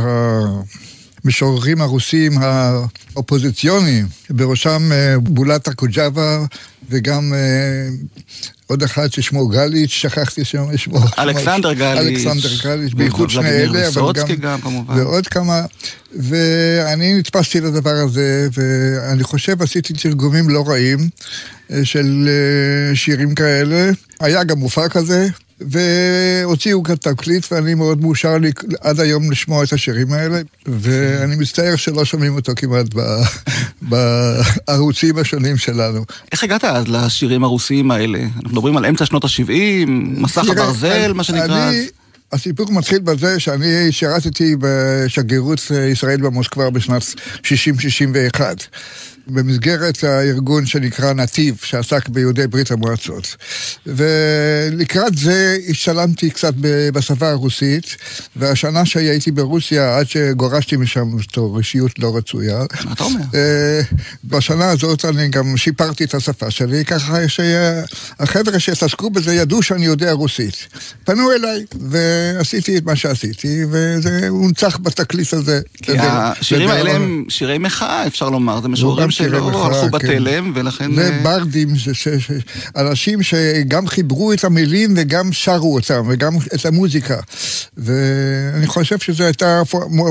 המשוררים 1.25 1.81
הרוסים 1.81 2.33
האופוזיציוניים, 2.39 4.07
בראשם 4.31 4.91
בולטה 5.23 5.75
קוג'אבה 5.75 6.45
וגם 6.91 7.33
עוד 8.73 8.83
אחד 8.83 9.13
ששמו 9.13 9.49
גליץ', 9.49 9.91
שכחתי 9.91 10.45
שם 10.45 10.77
שמו. 10.77 10.99
אלכסנדר 11.19 11.73
גליץ'. 11.73 12.27
אלכסנדר 12.27 12.49
גליץ', 12.65 12.95
בייחוד 12.95 13.31
שני 13.31 13.49
אלה, 13.49 13.89
אבל 13.89 14.13
גם... 14.13 14.27
גם, 14.41 14.61
כמובן. 14.61 14.95
ועוד 14.99 15.27
כמה, 15.27 15.65
ואני 16.13 17.19
נתפסתי 17.19 17.61
לדבר 17.61 17.91
הזה, 17.91 18.49
ואני 18.53 19.25
חושב 19.25 19.63
עשיתי 19.63 19.93
תרגומים 19.93 20.49
לא 20.49 20.65
רעים 20.69 21.09
אה, 21.71 21.85
של 21.85 22.29
אה, 22.29 22.97
שירים 22.97 23.35
כאלה. 23.35 23.91
היה 24.21 24.45
גם 24.45 24.59
מופע 24.59 24.89
כזה, 24.89 25.29
והוציאו 25.71 26.83
כאן 26.83 26.95
תקליט, 26.95 27.47
ואני 27.53 27.75
מאוד 27.75 28.01
מאושר 28.01 28.39
לי 28.39 28.51
עד 28.81 29.01
היום 29.01 29.31
לשמוע 29.31 29.65
את 29.65 29.73
השירים 29.73 30.13
האלה, 30.13 30.41
ואני 30.67 31.37
מצטער 31.37 31.77
שלא 31.77 32.05
שומעים 32.05 32.35
אותו 32.37 32.53
כמעט 32.57 32.87
בערוצים 34.69 35.19
השונים 35.19 35.57
שלנו. 35.57 36.05
איך 36.33 36.45
הגעת 36.45 36.65
אז 36.65 36.89
לשירים 36.89 37.45
הרוסיים 37.45 37.91
האלה? 37.91 38.19
אנחנו 38.19 38.49
מדברים 38.51 38.77
על 38.77 38.87
אמצע 38.87 39.07
שנות 39.07 39.25
ה-70, 39.25 39.51
מסך 39.89 40.45
הברזל, 40.49 41.13
מה 41.13 41.25
שנקרא. 41.25 41.69
אני- 41.69 41.87
הסיפור 42.33 42.73
מתחיל 42.73 42.99
בזה 42.99 43.41
שאני 43.41 43.67
שירתתי 43.93 44.57
בשגרירות 44.61 45.61
ישראל 45.93 46.21
במוסקבה 46.21 46.71
בשנת 46.71 47.03
60-61. 47.43 48.41
במסגרת 49.27 50.05
הארגון 50.05 50.67
שנקרא 50.67 51.13
נתיב, 51.13 51.59
שעסק 51.63 52.09
ביהודי 52.09 52.47
ברית 52.47 52.71
המועצות. 52.71 53.37
ולקראת 53.87 55.19
זה 55.19 55.57
השתלמתי 55.69 56.31
קצת 56.31 56.55
בשפה 56.93 57.29
הרוסית, 57.29 57.97
והשנה 58.37 58.87
שהייתי 58.87 59.31
ברוסיה, 59.31 59.99
עד 59.99 60.09
שגורשתי 60.09 60.77
משם 60.77 61.17
בתור 61.17 61.59
אישיות 61.59 61.99
לא 61.99 62.17
רצויה, 62.17 62.59
מה 62.85 62.93
אתה 62.93 63.05
אומר? 63.05 63.21
אה, 63.35 63.81
בשנה 64.25 64.71
הזאת 64.71 65.05
אני 65.05 65.29
גם 65.29 65.57
שיפרתי 65.57 66.05
את 66.05 66.15
השפה 66.15 66.51
שלי, 66.51 66.85
ככה 66.85 67.29
שהחבר'ה 67.29 68.59
שהתעסקו 68.59 69.11
בזה 69.11 69.35
ידעו 69.35 69.63
שאני 69.63 69.87
יודע 69.87 70.13
רוסית. 70.13 70.67
פנו 71.05 71.33
אליי, 71.33 71.65
ועשיתי 71.91 72.79
את 72.79 72.85
מה 72.85 72.97
שעשיתי, 72.97 73.65
וזה 73.71 74.29
הונצח 74.29 74.79
בתקליט 74.83 75.33
הזה. 75.33 75.61
כי 75.83 75.93
השירים 75.99 76.69
האלה 76.69 76.91
הם 76.91 77.25
שירי 77.29 77.59
מחאה, 77.59 78.07
אפשר 78.07 78.31
לומר. 78.31 78.61
זה 78.61 78.69
משוררים 78.69 79.11
שלא 79.13 79.67
הלכו 79.67 79.71
כן. 79.73 79.91
בתלם, 79.91 80.53
ולכן... 80.55 80.95
זה 80.95 81.11
אה. 82.77 82.83
אנשים 82.83 83.23
שגם 83.23 83.87
חיברו 83.87 84.33
את 84.33 84.45
המילים 84.45 84.95
וגם 84.97 85.33
שרו 85.33 85.75
אותם, 85.75 86.03
וגם 86.09 86.33
את 86.55 86.67
המוזיקה. 86.67 87.17
ואני 87.77 88.67
חושב 88.67 88.99
שזה 88.99 89.25
הייתה, 89.25 89.63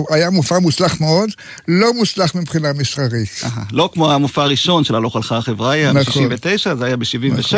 היה 0.09 0.29
מופע 0.29 0.59
מוצלח 0.59 1.01
מאוד, 1.01 1.29
לא 1.67 1.93
מוצלח 1.93 2.35
מבחינה 2.35 2.73
מסחרית. 2.73 3.43
לא 3.71 3.89
כמו 3.93 4.11
המופע 4.11 4.43
הראשון 4.43 4.83
של 4.83 4.95
הלוך 4.95 5.15
הלכה 5.15 5.37
החבריה, 5.37 5.93
נכון. 5.93 6.29
ב-69, 6.29 6.75
זה 6.75 6.85
היה 6.85 6.97
ב-76. 6.97 7.55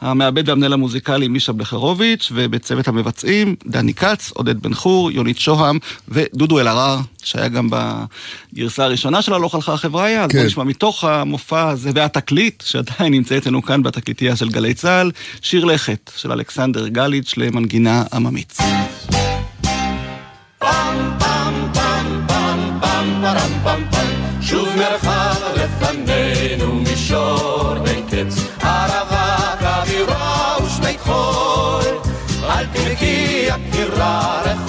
המעבד 0.00 0.48
והמנהל 0.48 0.72
המוזיקלי 0.72 1.28
מישה 1.28 1.52
בלחרוביץ', 1.52 2.32
ובצוות 2.34 2.88
המבצעים, 2.88 3.54
דני 3.66 3.94
כץ, 3.94 4.30
עודד 4.34 4.62
בן 4.62 4.74
חור, 4.74 5.10
יונית 5.10 5.38
שוהם 5.38 5.78
ודודו 6.08 6.60
אלהרר, 6.60 6.98
שהיה 7.22 7.48
גם 7.48 7.68
בגרסה 7.70 8.84
הראשונה 8.84 9.22
של 9.22 9.34
הלוך 9.34 9.54
הלכה 9.54 9.72
החבריה. 9.72 10.24
אז 10.24 10.30
כן. 10.30 10.38
בואו 10.38 10.46
נשמע 10.46 10.64
מתוך 10.78 11.04
המופע 11.04 11.68
הזה 11.68 11.90
והתקליט, 11.94 12.62
שעדיין 12.66 13.12
נמצא 13.12 13.38
אצלנו 13.38 13.62
כאן 13.62 13.82
בתקליטייה 13.82 14.36
של 14.36 14.48
גלי 14.48 14.74
צה"ל, 14.74 15.10
שיר 15.42 15.64
לכת 15.64 16.10
של 16.16 16.32
אלכסנדר 16.32 16.88
גליץ' 16.88 17.34
למנגינה 17.36 18.04
עממית. 18.12 18.56
שוב 24.40 24.68
ערבה 28.60 29.36
כבירה 29.60 30.56
ושמי 30.66 30.98
חול 30.98 31.82
אל 32.44 32.66
תבכי 32.66 33.48
יקירה 33.48 34.42
רחוקה 34.44 34.67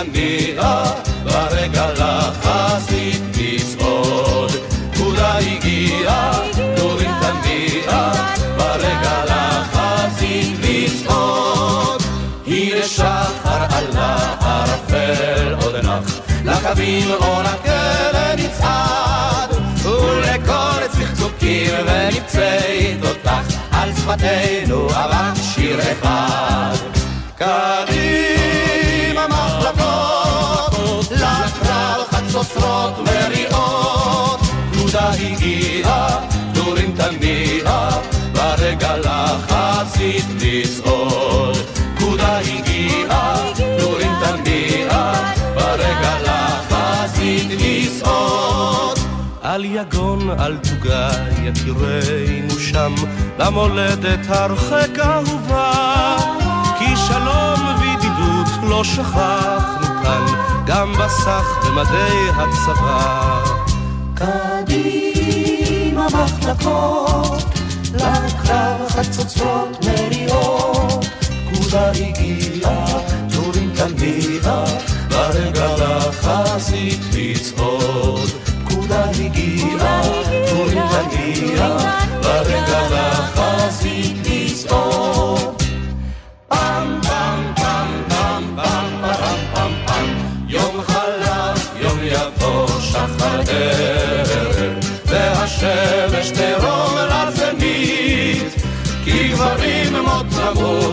טורים 0.00 0.12
תניע 0.12 0.82
ברגע 1.24 1.86
לחזית 1.92 3.22
לצעוד 3.36 4.50
פקודה 4.92 5.38
הגיעה 5.38 6.40
טורים 6.76 7.10
תניע 7.20 8.12
ברגע 8.56 9.24
לחזית 9.24 10.58
לצעוד 10.62 12.02
הנה 12.46 12.82
שחר 12.86 13.66
עלה 13.70 14.34
ערפל 14.40 15.54
עוד 15.62 15.76
נח 15.76 16.20
לקווים 16.44 17.10
אור 17.10 17.40
הכלא 17.40 18.34
נצעד 18.36 19.50
ולכל 19.84 20.86
צחצוקים 20.92 21.74
ונפצי 21.86 22.96
תותח 23.02 23.44
על 23.72 23.92
שפתנו 23.94 24.88
אבק 24.90 25.42
שיר 25.54 25.80
אחד. 25.80 26.76
קדימה 27.36 29.26
מחלקות 29.28 29.59
חצוצרות 32.40 32.98
מריעות. 32.98 34.40
פקודה 34.72 35.10
הגיעה 35.10 36.20
דורים 36.52 36.94
תניע 36.96 37.88
ברגע 38.32 38.96
לחזית 38.96 40.24
לצעוד 40.40 41.56
פקודה 41.96 42.38
הגיעה 42.38 43.36
דורים 43.80 44.12
תניע 44.20 45.12
ברגע 45.54 46.16
לחזית 46.22 47.48
לצעוד 47.50 48.98
על 49.42 49.64
יגון, 49.64 50.30
על 50.38 50.56
תוגה, 50.56 51.10
יקירנו 51.42 52.58
שם, 52.58 52.94
למולדת 53.38 54.26
הרחק 54.28 54.98
אהובה. 54.98 56.16
כי 56.78 56.96
שלום 56.96 57.60
וידידות 57.80 58.68
לא 58.68 58.84
שכחנו 58.84 59.89
כאן, 60.10 60.26
גם 60.66 60.92
בסך 60.92 61.44
במדי 61.66 62.28
הצבא. 62.36 63.44
קדימה 64.14 66.06
מחלקות, 66.06 67.44
לקרב 67.94 68.88
חצוצרות 68.88 69.84
מריעות, 69.84 71.04
פקודה 71.52 71.90
הגיעה, 71.90 72.86
טורים 73.34 73.72
תניע, 73.76 74.64
ברגע 75.08 75.66
לחזית 75.76 77.00
לצעוד. 77.12 78.28
פקודה 78.64 79.04
הגיעה, 79.04 79.69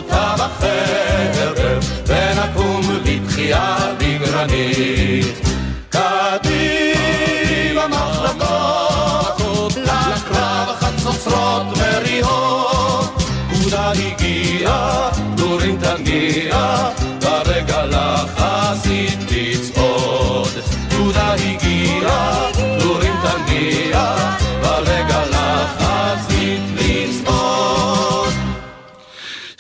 תמותה 0.07 0.35
בחרב 0.37 1.83
ונקום 2.07 2.81
בתחייה 3.03 3.77
בגרנית 3.97 5.41
קדימה 5.89 7.87
מחלקות 7.87 9.75
לקרב 9.77 10.75
חצוצרות 10.79 11.63
מריעות 11.77 13.21
פקודה 13.49 13.91
הגיעה, 13.91 15.09
דורים 15.35 15.77
תניע, 15.79 16.89
ברגע 17.21 17.85
לחזית 17.85 19.19
לצעוד. 19.31 20.47
פקודה 20.89 21.33
הגיעה, 21.33 22.49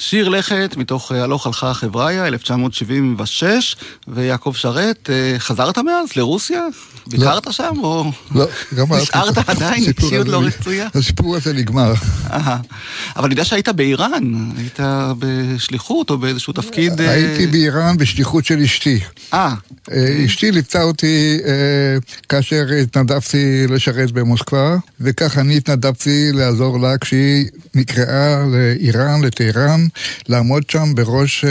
שיר 0.09 0.29
לכת 0.29 0.75
מתוך 0.77 1.11
אה, 1.11 1.23
הלוך 1.23 1.47
הלכה 1.47 1.73
חבריה, 1.73 2.27
1976, 2.27 3.75
ויעקב 4.07 4.53
שרת, 4.55 5.09
אה, 5.09 5.39
חזרת 5.39 5.77
מאז 5.77 6.15
לרוסיה? 6.15 6.61
ביקרת 7.07 7.53
שם, 7.53 7.73
או 7.83 8.11
לא, 8.35 8.45
גמרתי. 8.75 9.03
נשארת 9.03 9.49
עדיין 9.49 9.83
אישיות 9.83 10.27
לא 10.27 10.41
רצויה? 10.41 10.87
הסיפור 10.95 11.35
הזה 11.35 11.53
נגמר. 11.53 11.93
אבל 13.15 13.25
אני 13.25 13.33
יודע 13.33 13.45
שהיית 13.45 13.69
באיראן, 13.69 14.51
היית 14.57 14.79
בשליחות 15.19 16.09
או 16.09 16.17
באיזשהו 16.17 16.53
תפקיד... 16.53 17.01
אה, 17.01 17.11
הייתי 17.11 17.47
באיראן 17.47 17.97
בשליחות 17.97 18.45
של 18.45 18.59
אשתי. 18.59 18.99
אה, 19.33 19.55
אשתי 20.25 20.51
ליוותה 20.51 20.83
אותי 20.83 21.37
כאשר 22.29 22.65
התנדבתי 22.83 23.67
לשרת 23.69 24.11
במוסקבה, 24.11 24.77
וכך 25.01 25.37
אני 25.37 25.57
התנדבתי 25.57 26.31
לעזור 26.33 26.79
לה 26.79 26.97
כשהיא 26.97 27.45
נקראה 27.75 28.45
לאיראן, 28.51 29.21
לטהרן, 29.25 29.87
לעמוד 30.27 30.69
שם 30.69 30.95
בראש 30.95 31.45
אה, 31.45 31.49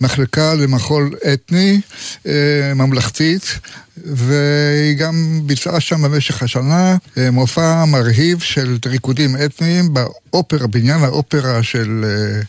מחלקה 0.00 0.54
למחול 0.54 1.10
אתני, 1.32 1.80
אה, 2.26 2.72
ממלכתית, 2.74 3.58
והיא 4.04 4.96
גם 4.96 5.40
ביצעה 5.46 5.80
שם 5.80 6.02
במשך 6.02 6.42
השנה 6.42 6.96
אה, 7.18 7.30
מופע 7.30 7.84
מרהיב 7.84 8.40
של 8.40 8.78
ריקודים 8.86 9.36
אתניים 9.44 9.94
באופרה, 9.94 10.66
בניין 10.66 11.04
האופרה 11.04 11.62
של 11.62 12.04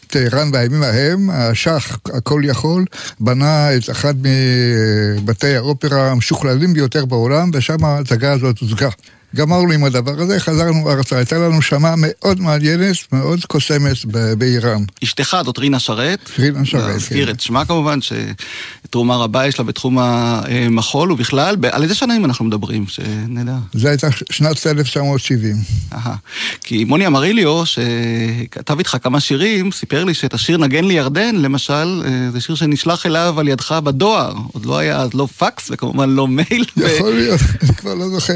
טהרן 0.08 0.52
בימים 0.52 0.84
ההם, 0.84 1.30
השח 1.30 2.00
הכל 2.14 2.42
יכול, 2.46 2.86
בנה 3.20 3.76
את 3.76 3.90
אחד 3.90 4.14
מבתי 4.22 5.56
האופרה 5.56 6.12
המשוכללים 6.12 6.74
ביותר 6.74 7.06
בעולם, 7.06 7.52
ושם 7.54 7.86
ההצגה 7.86 8.32
הזאת 8.32 8.60
הוצגה. 8.60 8.90
גמרנו 9.36 9.72
עם 9.72 9.84
הדבר 9.84 10.22
הזה, 10.22 10.40
חזרנו 10.40 10.92
ארצה. 10.92 11.18
הייתה 11.18 11.38
לנו 11.38 11.62
שמה 11.62 11.94
מאוד 11.98 12.42
מעניינת, 12.42 12.96
מאוד 13.12 13.46
קוסמת 13.46 14.06
באיראן. 14.38 14.84
אשתך 15.04 15.38
זאת 15.46 15.58
רינה 15.58 15.80
שרת. 15.80 16.20
רינה 16.40 16.66
שרת, 16.66 16.90
להזכיר 16.90 17.26
כן. 17.26 17.32
את 17.32 17.40
שמה 17.40 17.66
כמובן, 17.66 18.00
שתרומה 18.02 19.16
רבה 19.16 19.48
יש 19.48 19.60
לה 19.60 19.66
בתחום 19.66 20.00
המחול, 20.00 21.12
ובכלל, 21.12 21.56
על 21.72 21.84
איזה 21.84 21.96
שנים 21.96 22.26
אנחנו 22.26 22.46
מדברים, 22.46 22.88
שנדע. 22.88 23.58
זה 23.74 23.90
הייתה 23.90 24.08
שנת 24.30 24.68
1970. 24.68 25.56
אהה. 25.94 26.16
כי 26.64 26.84
מוני 26.84 27.08
אמריליו, 27.08 27.64
שכתב 27.66 28.78
איתך 28.78 28.98
כמה 29.02 29.20
שירים, 29.20 29.72
סיפר 29.72 30.04
לי 30.04 30.14
שאת 30.14 30.34
השיר 30.34 30.58
נגן 30.58 30.84
לי 30.84 30.94
ירדן, 30.94 31.36
למשל, 31.36 32.04
אה, 32.06 32.32
זה 32.32 32.42
שיר 32.42 32.56
שנשלח 32.56 33.06
אליו 33.06 33.40
על 33.40 33.48
ידך 33.48 33.72
בדואר. 33.84 34.34
עוד 34.54 34.66
לא 34.66 34.78
היה 34.78 34.98
אז 34.98 35.14
לא 35.14 35.28
פקס 35.38 35.68
וכמובן 35.72 36.10
לא 36.10 36.28
מייל. 36.28 36.66
יכול 36.78 37.14
להיות, 37.14 37.40
אני 37.62 37.76
כבר 37.76 37.94
לא 37.94 38.10
זוכר. 38.10 38.34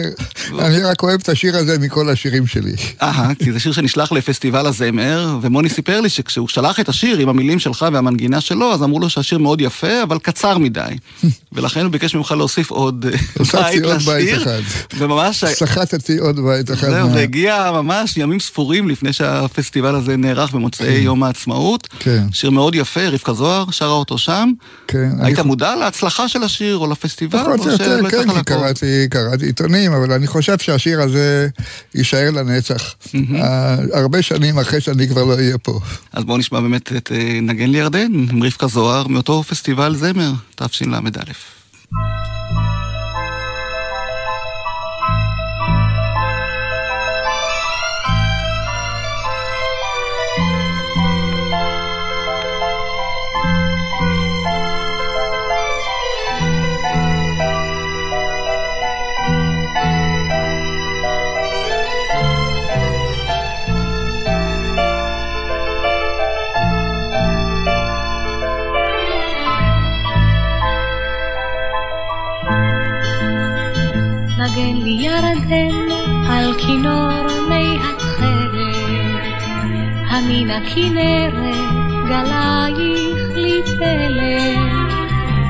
אני 0.83 0.91
רק 0.91 1.03
אוהב 1.03 1.21
את 1.21 1.29
השיר 1.29 1.57
הזה 1.57 1.79
מכל 1.79 2.09
השירים 2.09 2.47
שלי. 2.47 2.73
אהה, 3.01 3.35
כי 3.35 3.51
זה 3.51 3.59
שיר 3.59 3.71
שנשלח 3.71 4.11
לפסטיבל 4.11 4.65
הזמר, 4.65 5.37
ומוני 5.41 5.69
סיפר 5.69 6.01
לי 6.01 6.09
שכשהוא 6.09 6.47
שלח 6.47 6.79
את 6.79 6.89
השיר 6.89 7.17
עם 7.17 7.29
המילים 7.29 7.59
שלך 7.59 7.85
והמנגינה 7.93 8.41
שלו, 8.41 8.73
אז 8.73 8.83
אמרו 8.83 8.99
לו 8.99 9.09
שהשיר 9.09 9.37
מאוד 9.37 9.61
יפה, 9.61 10.03
אבל 10.03 10.19
קצר 10.19 10.57
מדי. 10.57 10.81
ולכן 11.53 11.83
הוא 11.83 11.91
ביקש 11.91 12.15
ממך 12.15 12.31
להוסיף 12.31 12.71
עוד 12.71 13.05
בית 13.53 13.83
לשיר. 13.85 14.43
אחד. 14.43 14.61
וממש... 14.97 15.45
סחטתי 15.45 16.17
עוד 16.17 16.39
בית 16.39 16.71
אחד. 16.71 16.89
זהו, 16.89 17.13
והגיע 17.13 17.71
ממש 17.71 18.17
ימים 18.17 18.39
ספורים 18.39 18.89
לפני 18.89 19.13
שהפסטיבל 19.13 19.95
הזה 19.95 20.17
נערך 20.17 20.51
במוצאי 20.51 20.93
יום 20.93 21.23
העצמאות. 21.23 21.87
כן. 21.99 22.23
שיר 22.31 22.49
מאוד 22.49 22.75
יפה, 22.75 23.07
רבקה 23.07 23.33
זוהר 23.33 23.65
שרה 23.71 23.93
אותו 23.93 24.17
שם. 24.17 24.51
כן, 24.87 25.09
היית 25.19 25.39
מודע 25.39 25.75
להצלחה 25.75 26.27
של 26.27 26.43
השיר 26.43 26.77
או 26.77 26.91
לפסטיבל? 26.91 27.39
פחות 27.39 27.59
או 27.59 27.65
או 27.65 27.71
יותר, 27.71 27.99
שלא 27.99 28.09
כן, 28.09 28.43
כי? 28.43 29.09
קראתי, 29.09 29.45
עיתונים, 29.45 29.93
אבל 29.93 30.11
אני 30.11 30.27
חושב 30.27 30.57
שהשיר 30.73 31.01
הזה 31.01 31.47
יישאר 31.95 32.31
לנצח. 32.31 32.95
אה, 33.35 33.75
הרבה 33.93 34.21
שנים 34.21 34.59
אחרי 34.59 34.81
שאני 34.81 35.07
כבר 35.07 35.23
לא 35.23 35.33
אהיה 35.33 35.57
פה. 35.57 35.79
אז 36.13 36.23
בואו 36.23 36.37
נשמע 36.37 36.59
באמת 36.59 36.91
את 36.91 37.11
אה, 37.11 37.39
נגן 37.41 37.69
לי 37.69 37.77
ירדן 37.77 38.11
עם 38.31 38.43
רבקה 38.43 38.67
זוהר 38.67 39.07
מאותו 39.07 39.43
פסטיבל 39.43 39.95
זמר, 39.95 40.31
תשל"א. 40.55 42.22
נגן 74.55 74.77
לי 74.77 74.97
ירדן 75.05 75.91
על 76.29 76.53
כינור 76.57 77.27
מי 77.49 77.77
התכלת, 77.77 79.43
המן 80.09 80.49
הכנרת 80.49 81.33
גלייך 82.05 83.35
לי 83.35 83.61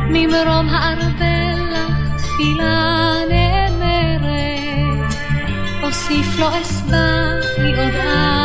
ממרום 0.10 0.70
הארבל 0.70 1.72
לך 1.72 2.18
תפילה 2.18 3.14
נאמרת, 3.30 5.14
אוסיף 5.84 6.40
לו 6.40 6.48
אסבע 6.62 7.08
מעוד 7.58 7.96
עין 7.96 8.43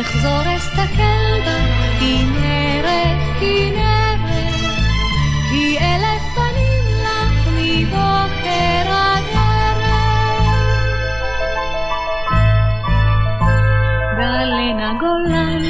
אחזור 0.00 0.56
אסתכל 0.56 1.40
בך, 1.46 2.00
כנרת, 2.00 3.18
כנרת, 3.40 4.54
כי 5.50 5.78
אלף 5.78 6.22
פנים 6.34 6.84
לך 7.02 7.48
מבוקר 7.56 8.92
עד 8.92 9.24
ערב. 9.34 9.82
גלנה 14.18 14.92
גולן, 15.00 15.62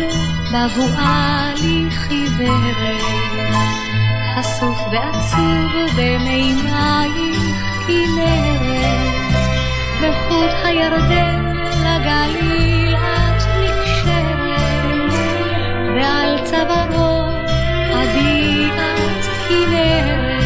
בבואה 0.52 1.52
לי 1.62 1.90
חיוורת, 1.90 3.02
חשוף 4.36 4.78
ועצוב 4.92 5.72
במימייך 5.96 7.38
כנרת, 7.86 9.08
בחוט 10.02 10.54
הירדן 10.64 11.44
לגליל 11.84 13.17
ועל 15.98 16.38
צווארו 16.44 17.28
עדי 17.94 18.70
את 18.76 19.24
כנרת, 19.48 20.44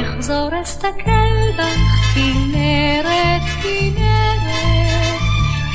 אחזור 0.00 0.50
אסתכל 0.62 1.36
בך 1.58 2.14
כנרת, 2.14 3.42
כנרת, 3.62 5.20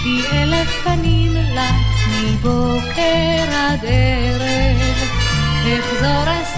כי 0.03 0.21
אלף 0.37 0.83
פנים 0.83 1.33
לך 1.35 2.07
מבוקר 2.23 3.45
עד 3.51 3.85
ערב, 3.87 4.97
אחזור 5.79 6.23
אסתכל 6.41 6.54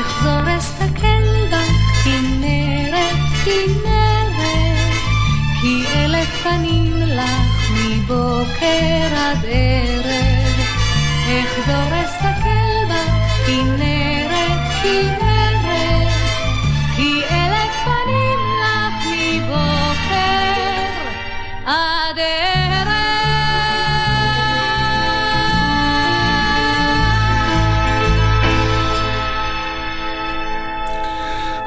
אחזור 0.00 0.58
אסתכל 0.58 1.24
בך 1.50 2.04
כנרת, 2.04 3.16
כנרת, 3.44 4.92
כי 5.60 5.84
אלף 5.94 6.42
פנים 6.42 6.92
לך 6.96 7.70
מבוקר 7.70 9.06
עד 9.16 9.44
ערב, 9.48 10.60
אחזור 11.26 12.03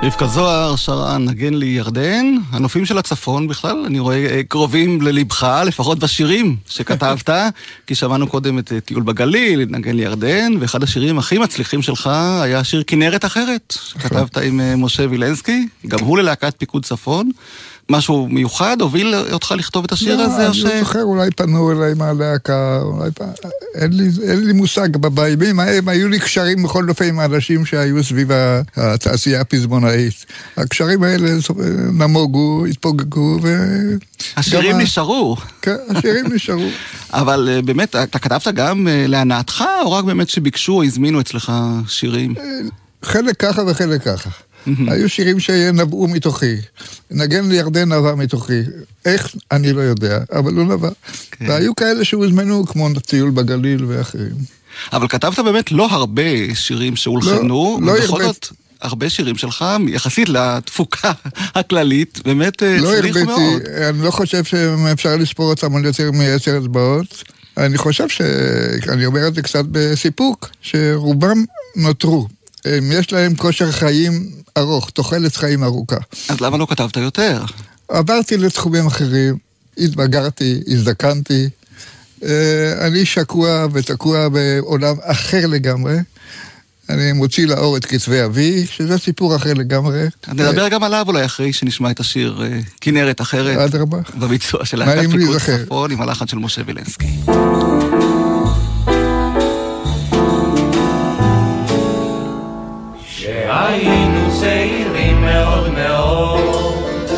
רבקה 0.08 0.28
זוהר 0.28 0.76
שרה 0.76 1.18
נגן 1.18 1.54
לי 1.54 1.66
ירדן. 1.66 2.26
הנופים 2.52 2.86
של 2.86 2.98
הצפון 2.98 3.48
בכלל, 3.48 3.84
אני 3.86 4.00
רואה 4.00 4.26
אה, 4.26 4.44
קרובים 4.44 5.02
ללבך, 5.02 5.62
לפחות 5.66 6.00
בשירים 6.00 6.56
שכתבת, 6.70 7.30
כי 7.88 7.96
שמענו 7.96 8.28
קודם 8.28 8.60
את 8.60 8.72
אה, 8.72 8.80
טיול 8.80 9.04
בגליל, 9.04 9.66
נגן 9.70 9.96
לי 9.96 10.04
ירדן, 10.04 10.54
ואחד 10.60 10.84
השירים 10.84 11.20
הכי 11.20 11.38
מצליחים 11.38 11.82
שלך 11.82 12.08
היה 12.42 12.64
שיר 12.64 12.84
כנרת 12.88 13.26
אחרת, 13.26 13.74
שכתבת 13.82 14.38
עם 14.38 14.60
אה, 14.60 14.76
משה 14.76 15.06
וילנסקי, 15.10 15.68
גם 15.88 16.00
הוא 16.00 16.18
ללהקת 16.18 16.54
פיקוד 16.58 16.86
צפון. 16.86 17.30
משהו 17.92 18.28
מיוחד 18.28 18.82
הוביל 18.82 19.16
אותך 19.32 19.54
לכתוב 19.58 19.86
את 19.86 19.92
השיר 19.92 20.20
הזה, 20.20 20.44
לא, 20.44 20.48
או 20.48 20.54
ש... 20.54 20.66
אני 20.66 20.74
לא 20.74 20.80
זוכר, 20.80 21.04
אולי 21.04 21.32
פנו 21.32 21.72
אליי 21.72 21.94
מהלהקה, 21.94 22.80
אולי 22.82 23.12
פ... 23.12 23.22
אין 23.76 23.94
לי, 23.94 24.10
אין 24.30 24.48
לי 24.48 24.54
מושג. 24.54 24.98
בימים 24.98 25.60
ההם 25.60 25.90
היו 25.90 26.10
לי 26.10 26.20
קשרים 26.20 26.64
בכל 26.64 26.90
אופן 26.90 27.06
עם 27.06 27.20
האנשים 27.20 27.66
שהיו 27.66 28.04
סביב 28.04 28.30
התעשייה 28.76 29.42
הפזמונאית. 29.42 30.26
הקשרים 30.58 31.04
האלה 31.04 31.30
נמוגו, 31.92 32.66
התפוגגו, 32.66 33.40
ו... 33.44 33.58
השירים 34.38 34.78
נשארו. 34.78 35.38
כן, 35.62 35.78
השירים 35.90 36.34
נשארו. 36.34 36.68
אבל 37.14 37.50
אה, 37.52 37.62
באמת, 37.62 37.96
אתה 37.96 38.20
כתבת 38.20 38.48
גם 38.48 38.88
אה, 38.88 39.06
להנאתך, 39.08 39.64
או 39.84 39.92
רק 39.92 40.06
באמת 40.06 40.30
שביקשו 40.30 40.74
או 40.74 40.84
הזמינו 40.84 41.22
אצלך 41.22 41.52
שירים? 41.88 42.36
חלק 43.04 43.36
ככה 43.38 43.62
וחלק 43.68 44.02
ככה. 44.02 44.30
היו 44.88 45.10
שירים 45.10 45.40
שנבעו 45.40 46.08
מתוכי. 46.08 46.56
נגן 47.12 47.50
לירדן 47.50 47.94
נבע 47.94 48.16
מתוכי. 48.16 48.62
איך, 49.06 49.36
אני 49.52 49.74
לא 49.74 49.82
יודע, 49.82 50.20
אבל 50.32 50.54
הוא 50.54 50.64
נבע. 50.64 50.90
כן. 51.32 51.50
והיו 51.50 51.76
כאלה 51.76 52.06
שהוזמנו, 52.06 52.66
כמו 52.66 52.90
טיול 53.06 53.30
בגליל 53.30 53.86
ואחרים. 53.86 54.36
אבל 54.94 55.08
כתבת 55.08 55.40
באמת 55.40 55.72
לא 55.72 55.92
הרבה 55.92 56.56
שירים 56.56 56.96
שהולחנו, 56.96 57.80
לא 57.82 57.92
ובכל 57.92 58.14
הרבה. 58.14 58.26
זאת, 58.26 58.48
הרבה 58.82 59.10
שירים 59.10 59.38
שלך, 59.38 59.66
יחסית 59.88 60.30
לתפוקה 60.30 61.12
הכללית, 61.56 62.20
באמת 62.26 62.64
אה, 62.64 62.78
לא 62.78 62.96
הצליחו 62.96 63.26
מאוד. 63.26 63.62
אני 63.90 64.04
לא 64.04 64.12
חושב 64.12 64.44
שאפשר 64.44 65.16
לספור 65.16 65.50
אותם 65.50 65.76
על 65.76 65.86
יותר 65.86 66.12
מעשר 66.12 66.58
אצבעות. 66.58 67.24
אני 67.58 67.78
חושב 67.78 68.10
ש... 68.10 68.22
אני 68.90 69.06
אומר 69.06 69.28
את 69.28 69.36
זה 69.36 69.42
קצת 69.42 69.66
בסיפוק, 69.72 70.50
שרובם 70.62 71.46
נותרו. 71.76 72.28
הם, 72.66 72.92
יש 72.92 73.12
להם 73.12 73.36
כושר 73.36 73.72
חיים 73.72 74.30
ארוך, 74.58 74.90
תוחלת 74.90 75.36
חיים 75.36 75.64
ארוכה. 75.64 75.98
אז 76.30 76.42
למה 76.42 76.58
לא 76.58 76.68
כתבת 76.70 76.98
יותר? 76.98 77.44
עברתי 77.88 78.38
לתחומים 78.38 78.88
אחרים, 78.88 79.38
התבגרתי, 79.78 80.62
הזדקנתי. 80.68 81.50
אה, 82.24 82.88
אני 82.88 83.06
שקוע 83.06 83.68
ותקוע 83.74 84.30
בעולם 84.30 84.96
אחר 85.04 85.48
לגמרי. 85.48 85.98
אני 86.90 87.14
מוציא 87.14 87.48
לאור 87.48 87.78
את 87.78 87.86
כתבי 87.86 88.26
אבי, 88.26 88.66
שזה 88.68 88.98
סיפור 88.98 89.36
אחר 89.36 89.54
לגמרי. 89.54 90.06
נדבר 90.28 90.68
גם 90.68 90.84
עליו 90.84 91.06
אולי 91.08 91.26
אחרי 91.26 91.54
שנשמע 91.54 91.92
את 91.92 92.00
השיר 92.00 92.44
אה, 92.44 92.60
כנרת 92.82 93.22
אחרת. 93.22 93.58
אדרבה. 93.58 93.98
בביצוע 94.16 94.66
של 94.66 94.80
להקת 94.80 95.12
פיקוד. 95.12 95.38
צפון 95.38 95.92
עם 95.92 96.02
הלחן 96.02 96.28
של 96.28 96.38
משה 96.38 96.62
וילנסקי. 96.66 97.08
כשהיינו 103.48 104.32
צעירים 104.40 105.22
מאוד 105.22 105.72
מאוד, 105.74 107.10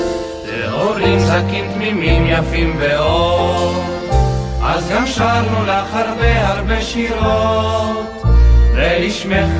להורים 0.45 1.19
זקים 1.19 1.71
תמימים 1.73 2.25
יפים 2.27 2.75
ואור, 2.79 3.83
אז 4.63 4.89
גם 4.89 5.07
שרנו 5.07 5.65
לך 5.65 5.95
הרבה 5.95 6.47
הרבה 6.47 6.81
שירות, 6.81 8.23
ולשמך 8.75 9.51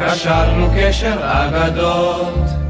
קשרנו 0.00 0.68
קשר 0.76 1.16
אגדות. 1.20 2.61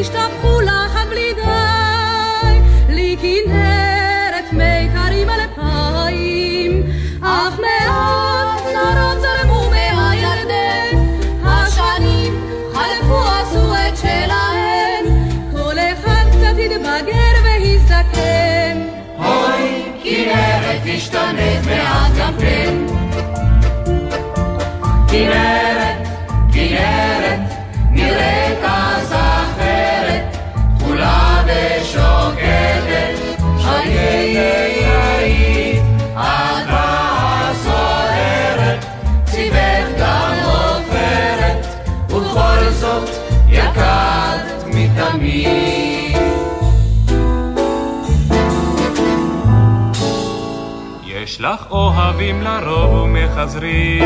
Krishna 0.00 0.39
לך 51.60 51.70
אוהבים 51.70 52.42
לרוב 52.42 52.94
ומחזרים, 52.94 54.04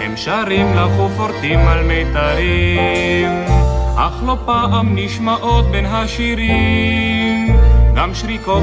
הם 0.00 0.16
שרים 0.16 0.74
לך 0.74 1.00
ופורטים 1.00 1.58
על 1.58 1.82
מיתרים, 1.82 3.44
אך 3.96 4.12
לא 4.26 4.36
פעם 4.44 4.88
נשמעות 4.94 5.70
בין 5.70 5.86
השירים, 5.86 7.56
גם 7.94 8.14
שריקות 8.14 8.62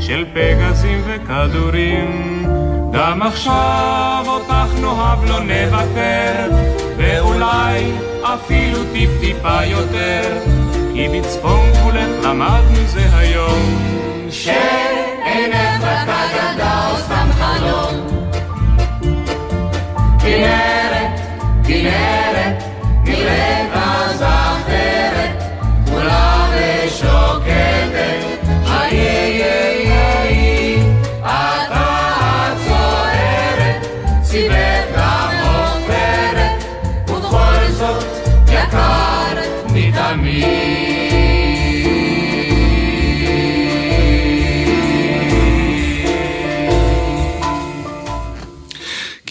של 0.00 0.24
פגזים 0.34 1.02
וכדורים. 1.06 2.42
גם 2.92 3.22
עכשיו 3.22 4.24
אותך 4.26 4.80
נאהב 4.80 5.24
לא 5.24 5.40
נוותר, 5.40 6.50
ואולי 6.96 7.92
אפילו 8.22 8.78
טיפ-טיפה 8.92 9.64
יותר, 9.64 10.38
כי 10.92 11.08
בצפון 11.08 11.72
כולך 11.82 12.08
למדנו 12.24 12.86
זה 12.86 13.16
היום. 13.16 13.94
שאינך 14.30 14.83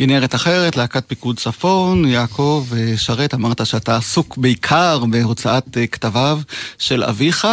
כנרת 0.05 0.35
אחרת, 0.35 0.77
להקת 0.77 1.03
פיקוד 1.07 1.39
צפון, 1.39 2.05
יעקב 2.05 2.65
אה, 2.77 2.97
שרת, 2.97 3.33
אמרת 3.33 3.65
שאתה 3.65 3.97
עסוק 3.97 4.37
בעיקר 4.37 5.05
בהוצאת 5.09 5.77
אה, 5.77 5.87
כתביו 5.87 6.39
של 6.77 7.03
אביך. 7.03 7.47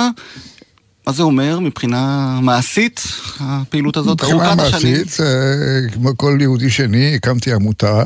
מה 1.07 1.13
זה 1.13 1.23
אומר 1.23 1.61
מבחינה 1.61 2.39
מעשית, 2.43 3.03
הפעילות 3.41 3.97
הזאת, 3.97 4.23
מבחינה 4.23 4.53
ארוכת 4.53 4.63
השנים? 4.63 4.93
מעשית, 4.93 5.21
אה, 5.21 5.93
כמו 5.93 6.17
כל 6.17 6.39
יהודי 6.41 6.71
שני, 6.71 7.15
הקמתי 7.15 7.53
עמותה, 7.53 8.05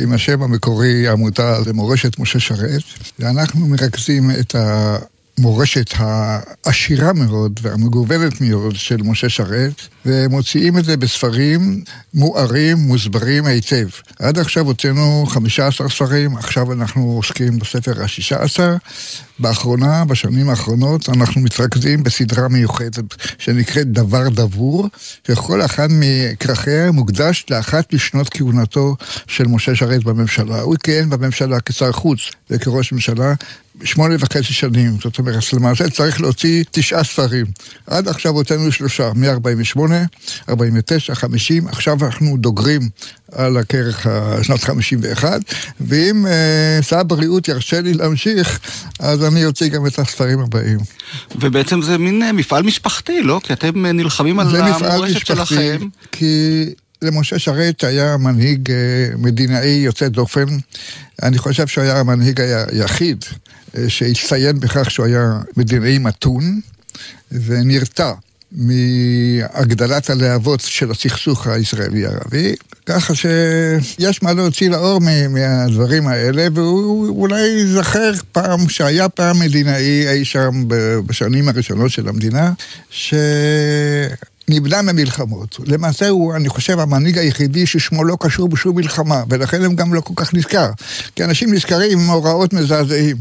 עם 0.00 0.12
השם 0.12 0.42
המקורי, 0.42 1.08
העמותה 1.08 1.58
למורשת 1.66 2.18
משה 2.18 2.40
שרת, 2.40 2.82
ואנחנו 3.18 3.66
מרכזים 3.66 4.30
את 4.40 4.54
ה... 4.54 4.96
מורשת 5.38 5.94
העשירה 5.98 7.12
מאוד 7.12 7.60
והמגוונת 7.62 8.40
מאוד 8.40 8.76
של 8.76 8.96
משה 9.02 9.28
שרת, 9.28 9.80
ומוציאים 10.06 10.78
את 10.78 10.84
זה 10.84 10.96
בספרים 10.96 11.84
מוארים, 12.14 12.76
מוסברים 12.76 13.46
היטב. 13.46 13.88
עד 14.18 14.38
עכשיו 14.38 14.66
הוצאנו 14.66 15.26
15 15.28 15.88
ספרים, 15.88 16.36
עכשיו 16.36 16.72
אנחנו 16.72 17.02
עוסקים 17.02 17.58
בספר 17.58 18.02
ה-16. 18.02 18.58
באחרונה, 19.38 20.04
בשנים 20.04 20.48
האחרונות, 20.48 21.08
אנחנו 21.08 21.40
מתרכזים 21.40 22.02
בסדרה 22.02 22.48
מיוחדת 22.48 23.04
שנקראת 23.38 23.92
דבר 23.92 24.28
דבור, 24.28 24.88
וכל 25.28 25.62
אחד 25.62 25.88
מכרכיה 25.90 26.92
מוקדש 26.92 27.46
לאחת 27.50 27.94
משנות 27.94 28.28
כהונתו 28.28 28.96
של 29.26 29.46
משה 29.46 29.74
שרת 29.74 30.04
בממשלה. 30.04 30.60
הוא 30.60 30.76
כיהן 30.82 31.10
בממשלה 31.10 31.60
כשר 31.60 31.92
חוץ 31.92 32.20
וכראש 32.50 32.92
ממשלה 32.92 33.34
שמונה 33.84 34.14
וחצי 34.18 34.52
שנים, 34.52 34.96
זאת 35.02 35.18
אומרת, 35.18 35.52
למעשה 35.52 35.90
צריך 35.90 36.20
להוציא 36.20 36.64
תשעה 36.70 37.04
ספרים. 37.04 37.46
עד 37.86 38.08
עכשיו 38.08 38.32
הוצאנו 38.32 38.72
שלושה, 38.72 39.12
מ-48, 39.14 39.80
49, 40.48 41.14
50, 41.14 41.68
עכשיו 41.68 41.98
אנחנו 42.04 42.36
דוגרים 42.36 42.88
על 43.32 43.56
הכרך 43.56 44.06
שנת 44.42 44.64
51, 44.64 45.40
ואם 45.80 46.26
אה, 46.26 46.82
שר 46.82 46.98
הבריאות 46.98 47.48
ירשה 47.48 47.80
לי 47.80 47.94
להמשיך, 47.94 48.60
אז 49.00 49.24
אני 49.24 49.44
אוציא 49.46 49.68
גם 49.68 49.86
את 49.86 49.98
הספרים 49.98 50.40
הבאים. 50.40 50.78
ובעצם 51.40 51.82
זה 51.82 51.98
מין 51.98 52.22
אה, 52.22 52.32
מפעל 52.32 52.62
משפחתי, 52.62 53.22
לא? 53.22 53.40
כי 53.44 53.52
אתם 53.52 53.86
אה, 53.86 53.92
נלחמים 53.92 54.38
על 54.38 54.50
זה 54.50 54.62
מפעל 54.62 54.90
המורשת 54.90 55.16
משפחתי, 55.16 55.54
שלכם. 55.54 55.88
כי 56.12 56.64
למשה 57.04 57.38
שרת 57.38 57.84
היה 57.84 58.16
מנהיג 58.16 58.70
אה, 58.70 58.76
מדינאי 59.18 59.68
יוצא 59.68 60.08
דופן. 60.08 60.46
אני 61.22 61.38
חושב 61.38 61.66
שהוא 61.66 61.84
היה 61.84 62.00
המנהיג 62.00 62.40
היחיד 62.40 63.24
אה, 63.76 63.88
שהצטיין 63.88 64.60
בכך 64.60 64.90
שהוא 64.90 65.06
היה 65.06 65.40
מדינאי 65.56 65.98
מתון 65.98 66.60
ונרתע. 67.32 68.12
מהגדלת 68.54 70.10
הלהבות 70.10 70.60
של 70.60 70.90
הסכסוך 70.90 71.46
הישראלי-ערבי, 71.46 72.54
ככה 72.86 73.14
שיש 73.14 74.22
מה 74.22 74.32
להוציא 74.32 74.70
לאור 74.70 75.00
מהדברים 75.30 76.08
האלה, 76.08 76.46
והוא 76.54 77.20
אולי 77.20 77.40
ייזכר 77.40 78.12
פעם, 78.32 78.68
שהיה 78.68 79.08
פעם 79.08 79.38
מדינאי 79.38 80.08
אי 80.08 80.24
שם 80.24 80.64
בשנים 81.06 81.48
הראשונות 81.48 81.90
של 81.90 82.08
המדינה, 82.08 82.52
ש... 82.90 83.14
נמנע 84.48 84.82
ממלחמות. 84.82 85.60
למעשה 85.66 86.08
הוא, 86.08 86.34
אני 86.34 86.48
חושב, 86.48 86.78
המנהיג 86.78 87.18
היחידי 87.18 87.66
ששמו 87.66 88.04
לא 88.04 88.16
קשור 88.20 88.48
בשום 88.48 88.76
מלחמה, 88.76 89.22
ולכן 89.30 89.64
הם 89.64 89.74
גם 89.74 89.94
לא 89.94 90.00
כל 90.00 90.14
כך 90.16 90.34
נזכר. 90.34 90.70
כי 91.16 91.24
אנשים 91.24 91.54
נזכרים 91.54 91.98
עם 91.98 92.06
הוראות 92.06 92.52
מזעזעים. 92.52 93.16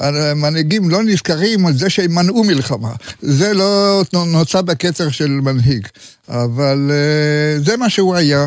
המנהיגים 0.00 0.90
לא 0.90 1.02
נזכרים 1.02 1.66
על 1.66 1.72
זה 1.72 1.90
שהם 1.90 2.14
מנעו 2.14 2.44
מלחמה. 2.44 2.92
זה 3.22 3.54
לא 3.54 4.02
נוצר 4.12 4.62
בקצר 4.62 5.10
של 5.10 5.30
מנהיג. 5.30 5.86
אבל 6.28 6.90
אה, 6.90 7.60
זה 7.60 7.76
מה 7.76 7.90
שהוא 7.90 8.14
היה. 8.14 8.46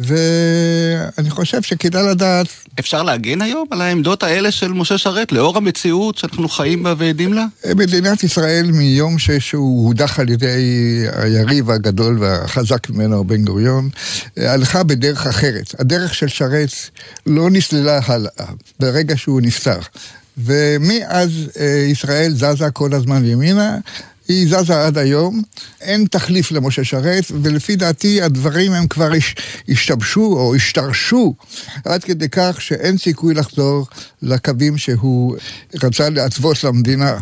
ואני 0.00 1.30
חושב 1.30 1.62
שכדאי 1.62 2.02
לדעת... 2.10 2.46
אפשר 2.80 3.02
להגן 3.02 3.42
היום 3.42 3.66
על 3.70 3.80
העמדות 3.80 4.22
האלה 4.22 4.50
של 4.50 4.72
משה 4.72 4.98
שרת, 4.98 5.32
לאור 5.32 5.56
המציאות 5.56 6.18
שאנחנו 6.18 6.48
חיים 6.48 6.82
בה 6.82 6.94
ועדים 6.98 7.32
לה? 7.32 7.44
מדינת 7.76 8.24
ישראל 8.24 8.70
מיום 8.72 9.18
שהוא 9.18 9.86
הודח 9.86 10.20
על 10.20 10.28
ידי 10.28 11.04
היריב 11.12 11.70
הגדול 11.70 12.18
והחזק 12.20 12.90
ממנו, 12.90 13.24
בן 13.24 13.44
גוריון, 13.44 13.88
הלכה 14.36 14.82
בדרך 14.82 15.26
אחרת. 15.26 15.74
הדרך 15.78 16.14
של 16.14 16.28
שרת 16.28 16.70
לא 17.26 17.50
נסללה 17.50 18.00
הלאה 18.06 18.46
ברגע 18.80 19.16
שהוא 19.16 19.40
נפטר. 19.40 19.78
ומאז 20.38 21.30
אה, 21.60 21.86
ישראל 21.90 22.32
זזה 22.34 22.70
כל 22.72 22.94
הזמן 22.94 23.24
ימינה, 23.24 23.76
היא 24.28 24.48
זזה 24.48 24.86
עד 24.86 24.98
היום, 24.98 25.42
אין 25.80 26.06
תחליף 26.10 26.52
למשה 26.52 26.84
שרת, 26.84 27.24
ולפי 27.42 27.76
דעתי 27.76 28.22
הדברים 28.22 28.72
הם 28.72 28.86
כבר 28.86 29.12
הש- 29.12 29.34
השתבשו 29.68 30.20
או 30.20 30.54
השתרשו 30.54 31.34
עד 31.84 32.04
כדי 32.04 32.28
כך 32.28 32.56
שאין 32.60 32.98
סיכוי 32.98 33.34
לחזור 33.34 33.86
לקווים 34.22 34.78
שהוא 34.78 35.36
רצה 35.82 36.08
להתוות 36.08 36.64
למדינה. 36.64 37.18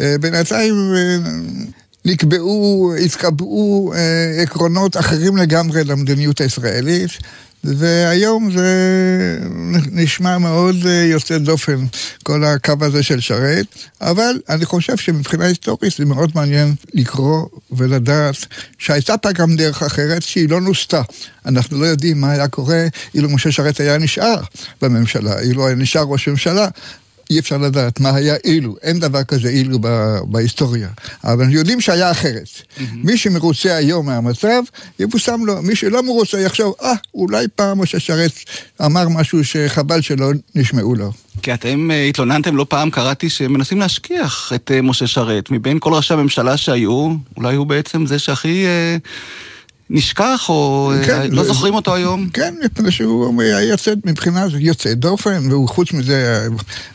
אה, 0.00 0.14
בינתיים 0.20 0.74
אה, 0.96 1.30
נקבעו, 2.04 2.92
התקבעו 3.04 3.92
אה, 3.94 4.42
עקרונות 4.42 4.96
אחרים 4.96 5.36
לגמרי 5.36 5.84
למדיניות 5.84 6.40
הישראלית. 6.40 7.10
והיום 7.76 8.50
זה 8.50 9.38
נשמע 9.92 10.38
מאוד 10.38 10.76
אה, 10.86 10.92
יוצא 10.92 11.38
דופן, 11.38 11.86
כל 12.22 12.44
הקו 12.44 12.72
הזה 12.80 13.02
של 13.02 13.20
שרת, 13.20 13.66
אבל 14.00 14.40
אני 14.48 14.64
חושב 14.64 14.96
שמבחינה 14.96 15.44
היסטורית 15.44 15.92
זה 15.98 16.04
מאוד 16.04 16.32
מעניין 16.34 16.74
לקרוא 16.94 17.46
ולדעת 17.70 18.36
שהייתה 18.78 19.16
פה 19.18 19.32
גם 19.32 19.56
דרך 19.56 19.82
אחרת 19.82 20.22
שהיא 20.22 20.48
לא 20.48 20.60
נוסתה. 20.60 21.02
אנחנו 21.46 21.80
לא 21.80 21.86
יודעים 21.86 22.20
מה 22.20 22.32
היה 22.32 22.48
קורה 22.48 22.86
אילו 23.14 23.28
משה 23.30 23.52
שרת 23.52 23.80
היה 23.80 23.98
נשאר 23.98 24.40
בממשלה, 24.82 25.40
אילו 25.40 25.66
היה 25.66 25.74
נשאר 25.74 26.02
ראש 26.02 26.28
ממשלה. 26.28 26.68
אי 27.30 27.38
אפשר 27.38 27.58
לדעת 27.58 28.00
מה 28.00 28.14
היה 28.14 28.36
אילו, 28.44 28.76
אין 28.82 29.00
דבר 29.00 29.24
כזה 29.24 29.48
אילו 29.48 29.78
ב- 29.80 30.18
בהיסטוריה. 30.24 30.88
אבל 31.24 31.42
אנחנו 31.42 31.58
יודעים 31.58 31.80
שהיה 31.80 32.10
אחרת. 32.10 32.48
מי 32.94 33.18
שמרוצה 33.18 33.76
היום 33.76 34.06
מהמצב, 34.06 34.62
יבושם 34.98 35.40
לו. 35.46 35.62
מי 35.62 35.76
שלא 35.76 36.02
מרוצה 36.02 36.40
יחשוב, 36.40 36.74
אה, 36.82 36.92
אולי 37.14 37.46
פעם 37.54 37.80
משה 37.82 38.00
שרת 38.00 38.32
אמר 38.84 39.08
משהו 39.08 39.44
שחבל 39.44 40.00
שלא 40.00 40.30
נשמעו 40.54 40.94
לו. 40.94 41.12
כי 41.42 41.54
אתם 41.54 41.90
אה, 41.90 42.04
התלוננתם 42.04 42.56
לא 42.56 42.66
פעם, 42.68 42.90
קראתי 42.90 43.28
שמנסים 43.28 43.80
להשכיח 43.80 44.52
את 44.54 44.70
אה, 44.74 44.82
משה 44.82 45.06
שרת. 45.06 45.50
מבין 45.50 45.78
כל 45.80 45.92
ראשי 45.94 46.14
הממשלה 46.14 46.56
שהיו, 46.56 47.14
אולי 47.36 47.56
הוא 47.56 47.66
בעצם 47.66 48.06
זה 48.06 48.18
שהכי 48.18 48.64
אה, 48.66 48.96
נשכח, 49.90 50.46
או 50.48 50.92
אה, 50.94 51.06
כן, 51.06 51.30
לא 51.30 51.42
זה- 51.42 51.48
זוכרים 51.48 51.74
אותו 51.74 51.94
היום? 51.94 52.28
כן, 52.32 52.54
מפני 52.64 52.90
שהוא 52.90 53.42
היה 53.42 53.62
יוצא, 53.62 53.92
מבחינה 54.06 54.48
זו 54.48 54.56
יוצא 54.58 54.94
דופן, 54.94 55.50
והוא 55.50 55.68
חוץ 55.68 55.92
מזה, 55.92 56.48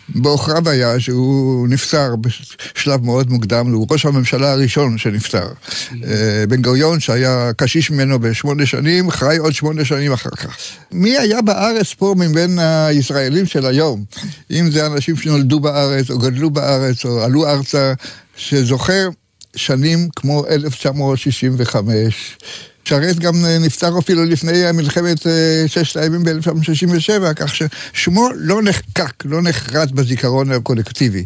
בעוכריו 0.10 0.70
היה 0.70 1.00
שהוא 1.00 1.68
נפטר 1.68 2.16
בשלב 2.16 3.06
מאוד 3.06 3.30
מוקדם, 3.32 3.74
הוא 3.74 3.88
ראש 3.92 4.06
הממשלה 4.06 4.52
הראשון 4.52 4.98
שנפטר. 4.98 5.48
אה, 6.04 6.44
בן 6.50 6.62
גוריון, 6.62 7.00
שהיה 7.00 7.52
קשיש 7.58 7.92
ממנו 7.92 8.20
בשמונה 8.20 8.66
שנים, 8.66 9.12
חי 9.12 9.38
עוד 9.38 9.54
שמונה 9.54 9.86
שנים 9.86 10.14
אחר 10.14 10.30
כך. 10.30 10.58
מי 10.92 11.18
היה 11.18 11.42
בארץ 11.42 11.94
פה 11.94 12.16
מבין 12.18 12.60
הישראלים 12.60 13.46
של 13.46 13.66
היום? 13.66 14.04
אם 14.52 14.72
זה 14.72 14.86
אנשים 14.86 15.18
שנולדו 15.18 15.60
בארץ, 15.60 16.10
או 16.12 16.18
גדלו 16.20 16.50
בארץ, 16.50 17.06
או 17.06 17.24
עלו 17.24 17.48
ארצה, 17.48 17.94
שזוכר 18.38 19.10
שנים 19.56 20.10
כמו 20.16 20.46
1965. 20.50 22.38
שרת 22.86 23.20
גם 23.20 23.46
אה, 23.46 23.58
נפטר 23.60 24.00
אפילו 24.00 24.26
לפני 24.26 24.72
מלחמת 24.74 25.28
אה, 25.28 25.64
ששת 25.68 25.98
הימים 25.98 26.24
ב-1967, 26.24 27.34
כך 27.36 27.54
ששמו 27.56 28.30
לא 28.36 28.62
נחקק, 28.62 29.26
לא 29.26 29.42
נחרט 29.42 29.92
בזיכרון 29.92 30.52
הקולקטיבי. 30.52 31.26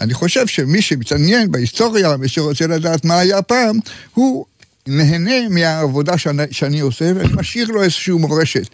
אני 0.00 0.14
חושב 0.14 0.46
שמי 0.46 0.82
שמתעניין 0.82 1.50
בהיסטוריה, 1.50 2.16
מי 2.16 2.28
שרוצה 2.28 2.66
לדעת 2.66 3.04
מה 3.04 3.18
היה 3.18 3.42
פעם, 3.42 3.78
הוא 4.14 4.44
נהנה 4.86 5.48
מהעבודה 5.48 6.18
שאני, 6.18 6.42
שאני 6.50 6.80
עושה 6.80 7.12
ואני 7.16 7.28
משאיר 7.32 7.68
לו 7.68 7.82
איזושהי 7.82 8.14
מורשת. 8.14 8.68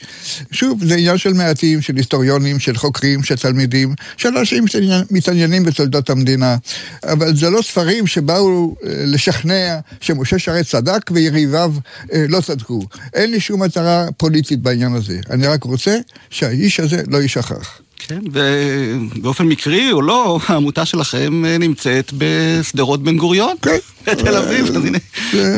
שוב, 0.50 0.84
זה 0.84 0.94
עניין 0.94 1.18
של 1.18 1.32
מעטים, 1.32 1.80
של 1.80 1.96
היסטוריונים, 1.96 2.58
של 2.58 2.76
חוקרים, 2.76 3.22
של 3.22 3.36
תלמידים, 3.36 3.94
של 4.16 4.28
אנשים 4.38 4.64
שמתעניינים 4.66 5.64
בתולדות 5.64 6.10
המדינה. 6.10 6.56
אבל 7.04 7.36
זה 7.36 7.50
לא 7.50 7.62
ספרים 7.62 8.06
שבאו 8.06 8.74
אה, 8.86 8.90
לשכנע 9.06 9.78
שמשה 10.00 10.38
שרת 10.38 10.66
צדק 10.66 11.10
ויריביו 11.10 11.74
אה, 12.12 12.24
לא 12.28 12.40
צדקו. 12.40 12.86
אין 13.14 13.30
לי 13.30 13.40
שום 13.40 13.62
מטרה 13.62 14.06
פוליטית 14.16 14.60
בעניין 14.60 14.94
הזה. 14.94 15.20
אני 15.30 15.46
רק 15.46 15.64
רוצה 15.64 15.98
שהאיש 16.30 16.80
הזה 16.80 17.02
לא 17.08 17.18
יישכח. 17.18 17.81
כן, 18.08 18.20
ובאופן 18.32 19.46
מקרי 19.46 19.92
או 19.92 20.02
לא, 20.02 20.38
העמותה 20.46 20.84
שלכם 20.84 21.44
אה, 21.44 21.58
נמצאת 21.58 22.12
בשדרות 22.18 23.02
בן 23.02 23.16
גוריון, 23.16 23.56
כן. 23.62 23.76
בתל 24.06 24.36
אביב, 24.36 24.66
אז 24.66 24.84
הנה, 24.84 24.98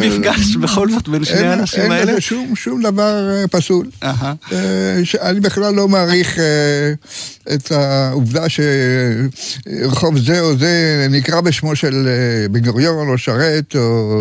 מפגש 0.00 0.56
בכל 0.56 0.90
זאת 0.90 1.08
בין 1.08 1.24
שני 1.24 1.38
אין, 1.38 1.46
האנשים 1.46 1.80
אין 1.80 1.92
האלה. 1.92 2.12
לזה 2.12 2.20
שום, 2.20 2.56
שום 2.56 2.82
דבר 2.82 3.30
אה, 3.30 3.48
פסול. 3.48 3.86
אה, 4.02 4.34
שאני 5.04 5.40
בכלל 5.40 5.74
לא 5.74 5.88
מעריך 5.88 6.38
אה, 6.38 6.92
את 7.54 7.72
העובדה 7.72 8.44
שרחוב 8.48 10.18
זה 10.18 10.40
או 10.40 10.58
זה 10.58 11.06
נקרא 11.10 11.40
בשמו 11.40 11.76
של 11.76 12.08
אה, 12.08 12.48
בן 12.48 12.60
גוריון 12.60 13.08
או 13.08 13.18
שרת 13.18 13.76
או 13.76 14.20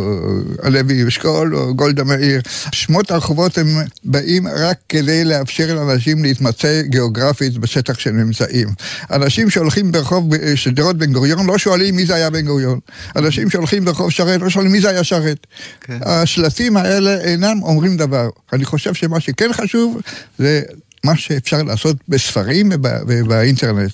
הלוי 0.63 1.07
אשכול 1.07 1.55
או 1.55 1.75
גולדה 1.75 2.03
מאיר. 2.03 2.41
שמות 2.71 3.11
הרחובות 3.11 3.57
הם 3.57 3.67
באים 4.03 4.47
רק 4.47 4.77
כדי 4.89 5.23
לאפשר 5.23 5.75
לאנשים 5.75 6.23
להתמצא 6.23 6.81
גיאוגרפית 6.81 7.57
בשטח 7.57 7.99
של 7.99 8.11
של 8.13 8.23
ממצאים. 8.23 8.67
אנשים 9.11 9.49
שהולכים 9.49 9.91
ברחוב 9.91 10.29
שדרות 10.55 10.97
בן 10.97 11.13
גוריון 11.13 11.45
לא 11.45 11.57
שואלים 11.57 11.95
מי 11.95 12.05
זה 12.05 12.15
היה 12.15 12.29
בן 12.29 12.45
גוריון. 12.45 12.79
אנשים 13.15 13.49
שהולכים 13.49 13.85
ברחוב 13.85 14.11
שרת 14.11 14.41
לא 14.41 14.49
שואלים 14.49 14.71
מי 14.71 14.81
זה 14.81 14.89
היה 14.89 15.03
שרת. 15.03 15.47
כן. 15.81 15.97
השלטים 16.01 16.77
האלה 16.77 17.21
אינם 17.21 17.63
אומרים 17.63 17.97
דבר. 17.97 18.29
אני 18.53 18.65
חושב 18.65 18.93
שמה 18.93 19.19
שכן 19.19 19.53
חשוב 19.53 20.01
זה 20.37 20.61
מה 21.03 21.17
שאפשר 21.17 21.63
לעשות 21.63 21.97
בספרים 22.07 22.69
ובאינטרנט. 23.07 23.91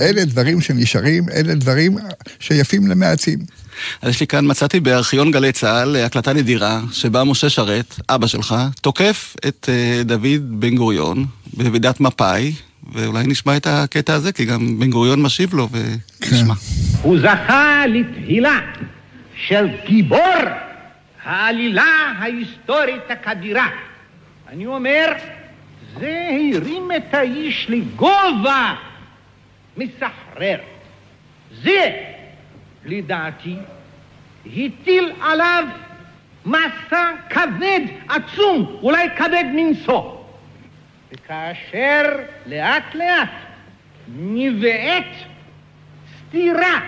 אלה 0.00 0.24
דברים 0.24 0.60
שנשארים, 0.60 1.24
אלה 1.28 1.54
דברים 1.54 1.98
שיפים 2.40 2.86
למעטים. 2.86 3.38
אז 4.02 4.10
יש 4.10 4.20
לי 4.20 4.26
כאן, 4.26 4.50
מצאתי 4.50 4.80
בארכיון 4.80 5.30
גלי 5.30 5.52
צה"ל 5.52 5.96
הקלטה 5.96 6.32
נדירה, 6.32 6.80
שבה 6.92 7.24
משה 7.24 7.50
שרת, 7.50 7.94
אבא 8.08 8.26
שלך, 8.26 8.54
תוקף 8.80 9.36
את 9.48 9.68
uh, 9.68 10.04
דוד 10.04 10.60
בן 10.60 10.76
גוריון 10.76 11.26
בוועידת 11.54 12.00
מפא"י, 12.00 12.52
ואולי 12.92 13.26
נשמע 13.26 13.56
את 13.56 13.66
הקטע 13.66 14.14
הזה, 14.14 14.32
כי 14.32 14.44
גם 14.44 14.78
בן 14.78 14.90
גוריון 14.90 15.22
משיב 15.22 15.54
לו, 15.54 15.68
ונשמע. 15.72 16.54
הוא 17.02 17.18
זכה 17.18 17.84
לתהילה 17.86 18.60
של 19.48 19.66
גיבור 19.88 20.42
העלילה 21.24 22.12
ההיסטורית 22.18 23.02
הכבירה. 23.10 23.68
אני 24.52 24.66
אומר, 24.66 25.12
זה 25.98 26.28
הרים 26.54 26.90
את 26.96 27.14
האיש 27.14 27.66
לגובה 27.70 28.74
מסחרר. 29.76 30.58
זה, 31.62 32.02
לדעתי, 32.84 33.56
הטיל 34.46 35.12
עליו 35.22 35.64
מסע 36.46 37.10
כבד 37.30 37.80
עצום, 38.08 38.76
אולי 38.82 39.08
כבד 39.16 39.44
מנשוא. 39.54 40.16
וכאשר 41.12 42.02
לאט 42.46 42.94
לאט 42.94 43.28
נבעט 44.16 45.04
סתירה 46.18 46.80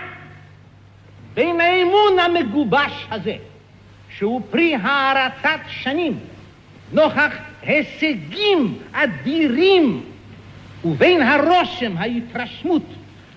בין 1.33 1.61
האמון 1.61 2.19
המגובש 2.19 3.07
הזה, 3.11 3.35
שהוא 4.09 4.41
פרי 4.51 4.75
הערצת 4.75 5.59
שנים, 5.67 6.19
נוכח 6.91 7.33
הישגים 7.65 8.77
אדירים, 8.91 10.01
ובין 10.85 11.21
הרושם, 11.21 11.97
ההתרשמות 11.97 12.83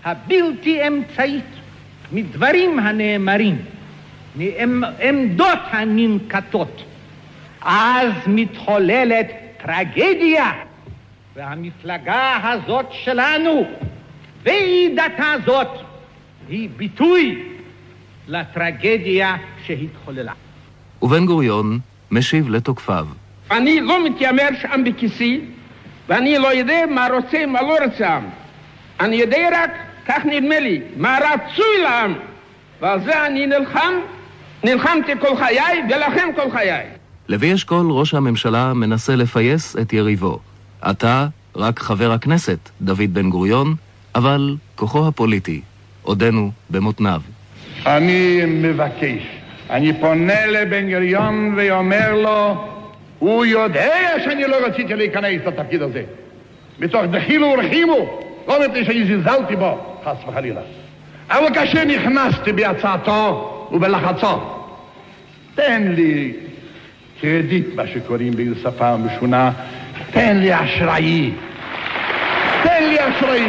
הבלתי 0.04 0.88
אמצעית 0.88 1.44
מדברים 2.12 2.78
הנאמרים, 2.78 3.58
מעמדות 4.34 5.58
הננקטות, 5.70 6.82
אז 7.62 8.12
מתחוללת 8.26 9.26
טרגדיה, 9.64 10.52
והמפלגה 11.36 12.38
הזאת 12.42 12.86
שלנו, 12.92 13.66
ועידתה 14.42 15.34
זאת, 15.46 15.68
היא 16.48 16.68
ביטוי 16.76 17.42
לטרגדיה 18.28 19.36
שהתחוללה. 19.66 20.32
ובן 21.02 21.26
גוריון 21.26 21.78
משיב 22.10 22.48
לתוקפיו. 22.48 23.06
אני 23.50 23.80
לא 23.80 24.06
מתיימר 24.06 24.48
שם 24.62 24.84
בכיסי, 24.84 25.40
ואני 26.08 26.38
לא 26.38 26.54
יודע 26.54 26.84
מה 26.90 27.08
רוצה, 27.12 27.46
מה 27.46 27.62
לא 27.62 27.76
רוצה 27.84 28.18
אני 29.00 29.16
יודע 29.16 29.48
רק, 29.52 29.70
כך 30.06 30.24
נדמה 30.24 30.60
לי, 30.60 30.80
מה 30.96 31.18
רצוי 31.18 31.82
לעם. 31.82 32.14
ועל 32.80 33.00
זה 33.04 33.26
אני 33.26 33.46
נלחם, 33.46 33.92
נלחמתי 34.64 35.12
כל 35.20 35.36
חיי, 35.36 35.82
ולכם 35.90 36.28
כל 36.36 36.50
חיי. 36.50 36.84
לוי 37.28 37.54
אשכול, 37.54 37.90
ראש 37.90 38.14
הממשלה, 38.14 38.74
מנסה 38.74 39.16
לפייס 39.16 39.76
את 39.76 39.92
יריבו. 39.92 40.38
אתה 40.90 41.26
רק 41.56 41.78
חבר 41.78 42.12
הכנסת, 42.12 42.58
דוד 42.80 43.14
בן 43.14 43.30
גוריון, 43.30 43.74
אבל 44.14 44.56
כוחו 44.76 45.08
הפוליטי 45.08 45.60
עודנו 46.02 46.50
במותניו. 46.70 47.20
אני 47.86 48.40
מבקש, 48.46 49.22
אני 49.70 50.00
פונה 50.00 50.46
לבן 50.46 50.90
גוריון 50.90 51.54
ואומר 51.56 52.14
לו 52.14 52.68
הוא 53.18 53.44
יודע 53.44 54.12
שאני 54.24 54.44
לא 54.44 54.56
רציתי 54.66 54.94
להיכנס 54.94 55.40
לתפקיד 55.46 55.82
הזה. 55.82 56.02
מתוך 56.78 57.02
דחילו 57.10 57.46
ורחימו, 57.46 58.20
לא 58.48 58.68
מפני 58.68 58.84
שאני 58.84 59.04
זלזלתי 59.04 59.56
בו, 59.56 59.98
חס 60.04 60.16
וחלילה. 60.28 60.60
אבל 61.30 61.54
כאשר 61.54 61.84
נכנסתי 61.84 62.52
בהצעתו 62.52 63.68
ובלחצו, 63.72 64.40
תן 65.54 65.92
לי 65.96 66.32
קרדיט, 67.20 67.66
מה 67.74 67.86
שקוראים 67.86 68.32
בשפה 68.36 68.96
משונה, 68.96 69.50
תן 70.10 70.36
לי 70.36 70.54
אשראי. 70.54 71.30
תן 72.62 72.84
לי 72.88 72.96
אשראי. 72.98 73.46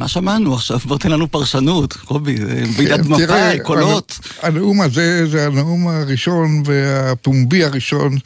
מה 0.00 0.08
שמענו 0.08 0.54
עכשיו? 0.54 0.78
בוא 0.78 0.98
תן 0.98 1.10
לנו 1.10 1.30
פרשנות, 1.30 1.92
קובי, 1.92 2.36
ועידת 2.76 3.00
כן, 3.00 3.08
מפא"י, 3.08 3.60
קולות. 3.62 4.18
הנאום 4.42 4.80
הזה 4.80 5.26
זה 5.26 5.46
הנאום 5.46 5.88
הראשון 5.88 6.62
והפומבי 6.64 7.64
הראשון 7.64 8.18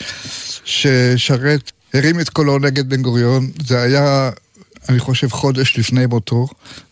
ששרת 0.64 1.72
הרים 1.94 2.20
את 2.20 2.28
קולו 2.28 2.58
נגד 2.58 2.88
בן 2.88 3.02
גוריון. 3.02 3.50
זה 3.66 3.82
היה, 3.82 4.30
אני 4.88 4.98
חושב, 4.98 5.28
חודש 5.28 5.78
לפני 5.78 6.06
מותו. 6.06 6.46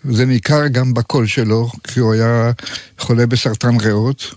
זה 0.05 0.27
ניכר 0.27 0.67
גם 0.67 0.95
בקול 0.95 1.27
שלו, 1.27 1.71
כי 1.85 2.01
הוא 2.01 2.13
היה 2.13 2.51
חולה 2.99 3.27
בסרטן 3.27 3.81
ריאות. 3.81 4.35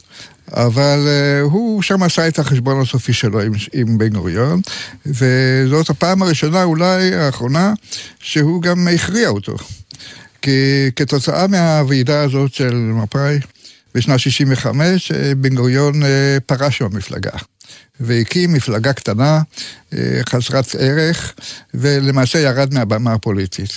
אבל 0.52 1.08
uh, 1.08 1.44
הוא 1.52 1.82
שם 1.82 2.04
עשה 2.04 2.28
את 2.28 2.40
החשבון 2.40 2.82
הסופי 2.82 3.14
שלו 3.14 3.42
עם, 3.42 3.52
עם 3.74 3.98
בן 3.98 4.10
גוריון, 4.10 4.62
וזאת 5.06 5.90
הפעם 5.90 6.22
הראשונה, 6.22 6.64
אולי 6.64 7.16
האחרונה, 7.16 7.74
שהוא 8.20 8.62
גם 8.62 8.88
הכריע 8.88 9.30
אותו. 9.30 9.56
כי 10.46 10.92
כתוצאה 10.96 11.48
מהוועידה 11.48 12.22
הזאת 12.22 12.54
של 12.54 12.76
מפא"י 12.76 13.40
בשנת 13.96 14.20
65, 14.20 15.12
אה, 15.12 15.36
בן 15.38 15.56
גוריון 15.56 16.04
אה, 16.04 16.38
פרש 16.46 16.82
מהמפלגה. 16.82 17.32
והקים 18.00 18.54
מפלגה 18.54 18.94
קטנה, 18.94 19.42
אה, 19.94 20.22
חסרת 20.30 20.76
ערך, 20.80 21.34
ולמעשה 21.74 22.40
ירד 22.40 22.74
מהבמה 22.74 23.14
הפוליטית. 23.14 23.70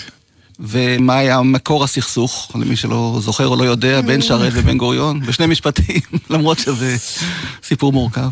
ומה 0.61 1.19
היה 1.19 1.43
מקור 1.43 1.85
הסכסוך, 1.85 2.53
למי 2.55 2.77
שלא 2.77 3.21
זוכר 3.23 3.47
או 3.47 3.57
לא 3.57 3.65
יודע, 3.65 4.01
בין 4.01 4.23
שרת 4.23 4.53
ובן 4.55 4.79
גוריון? 4.79 5.21
בשני 5.27 5.47
משפטים, 5.47 6.01
למרות 6.31 6.59
שזה 6.59 6.97
סיפור 7.63 7.93
מורכב. 7.93 8.29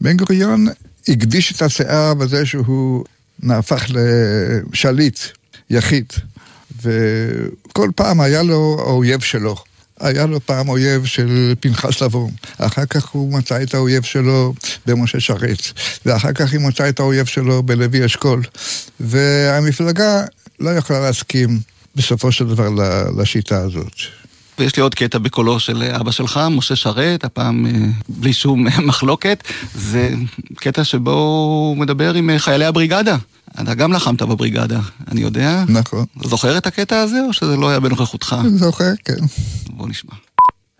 בן 0.00 0.16
גוריון 0.16 0.66
הקדיש 1.08 1.52
את 1.52 1.62
הסאה 1.62 2.14
בזה 2.14 2.46
שהוא 2.46 3.04
נהפך 3.42 3.86
לשליט 3.88 5.18
יחיד 5.70 6.12
וכל 6.82 7.90
פעם 7.96 8.20
היה 8.20 8.42
לו 8.42 8.76
האויב 8.80 9.20
שלו. 9.20 9.56
היה 10.00 10.26
לו 10.26 10.40
פעם 10.46 10.68
אויב 10.68 11.04
של 11.04 11.54
פנחס 11.60 12.02
לבון, 12.02 12.30
אחר 12.58 12.86
כך 12.86 13.08
הוא 13.08 13.32
מצא 13.32 13.62
את 13.62 13.74
האויב 13.74 14.02
שלו 14.02 14.54
במשה 14.86 15.20
שרת, 15.20 15.62
ואחר 16.06 16.32
כך 16.32 16.52
היא 16.52 16.60
מצאה 16.60 16.88
את 16.88 17.00
האויב 17.00 17.26
שלו 17.26 17.62
בלוי 17.62 18.06
אשכול. 18.06 18.42
והמפלגה 19.00 20.24
לא 20.60 20.70
יכלה 20.70 21.00
להסכים 21.00 21.58
בסופו 21.94 22.32
של 22.32 22.48
דבר 22.48 22.68
לשיטה 23.16 23.58
הזאת. 23.58 23.94
ויש 24.58 24.76
לי 24.76 24.82
עוד 24.82 24.94
קטע 24.94 25.18
בקולו 25.18 25.60
של 25.60 25.82
אבא 26.00 26.10
שלך, 26.10 26.40
משה 26.50 26.76
שרת, 26.76 27.24
הפעם 27.24 27.66
אה, 27.66 27.72
בלי 28.08 28.32
שום 28.32 28.66
מחלוקת. 28.88 29.44
זה 29.74 30.10
קטע 30.56 30.84
שבו 30.84 31.10
הוא 31.12 31.76
מדבר 31.76 32.14
עם 32.14 32.30
אה, 32.30 32.38
חיילי 32.38 32.64
הבריגדה. 32.64 33.16
אתה 33.62 33.74
גם 33.74 33.92
לחמת 33.92 34.22
בבריגדה, 34.22 34.78
אני 35.12 35.20
יודע. 35.20 35.50
נכון. 35.68 36.04
זוכר 36.22 36.58
את 36.58 36.66
הקטע 36.66 37.00
הזה, 37.00 37.16
או 37.28 37.32
שזה 37.32 37.56
לא 37.56 37.68
היה 37.68 37.80
בנוכחותך? 37.80 38.36
זוכר, 38.46 38.90
כן. 39.04 39.26
בוא 39.66 39.88
נשמע. 39.88 40.12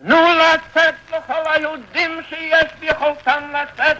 תנו 0.02 0.16
לצאת 0.16 0.94
לכל 1.08 1.50
היהודים 1.54 2.10
שיש 2.28 2.70
ביכולתם 2.80 3.40
לצאת, 3.50 3.96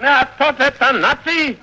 מעטות 0.00 0.60
את 0.66 0.82
הנאצי, 0.82 1.54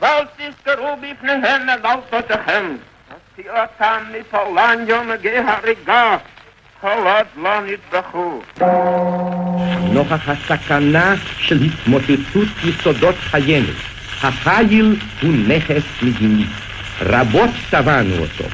ואל 0.00 0.24
תזכרו 0.36 0.96
בפניהם 0.96 1.68
את 1.70 1.84
אלפותיכם. 1.84 2.76
הוציאו 3.12 3.54
אותם 3.54 4.04
מפולניה 4.12 5.02
מגי 5.02 5.38
הריגה, 5.38 6.16
כל 6.82 6.88
עוד 6.88 7.26
לא 7.44 7.60
נטבחו. 7.60 8.40
נוכח 9.92 10.28
הסכנה 10.28 11.14
של 11.38 11.58
התמוטטות 11.62 12.48
יסודות 12.64 13.14
חיינו, 13.30 13.72
החיל 14.22 14.96
הוא 15.22 15.32
נכס 15.48 15.82
מדיני. 16.02 16.44
רבות 17.00 17.50
טבענו 17.70 18.14
אותו. 18.18 18.44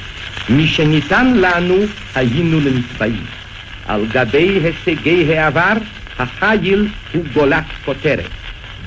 משניתן 0.50 1.32
לנו 1.36 1.76
היינו 2.14 2.60
לנתבעים. 2.60 3.24
על 3.86 4.06
גבי 4.12 4.60
הישגי 4.64 5.36
העבר, 5.38 5.72
החיל 6.18 6.88
הוא 7.12 7.24
גולת 7.34 7.64
כותרת. 7.84 8.30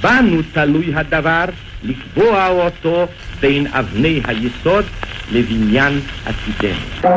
בנו 0.01 0.41
תלוי 0.53 0.95
הדבר 0.95 1.45
לקבוע 1.83 2.47
אותו 2.47 3.07
בין 3.41 3.67
אבני 3.67 4.21
היסוד 4.25 4.85
לבניין 5.31 5.99
עתידנו. 6.25 7.09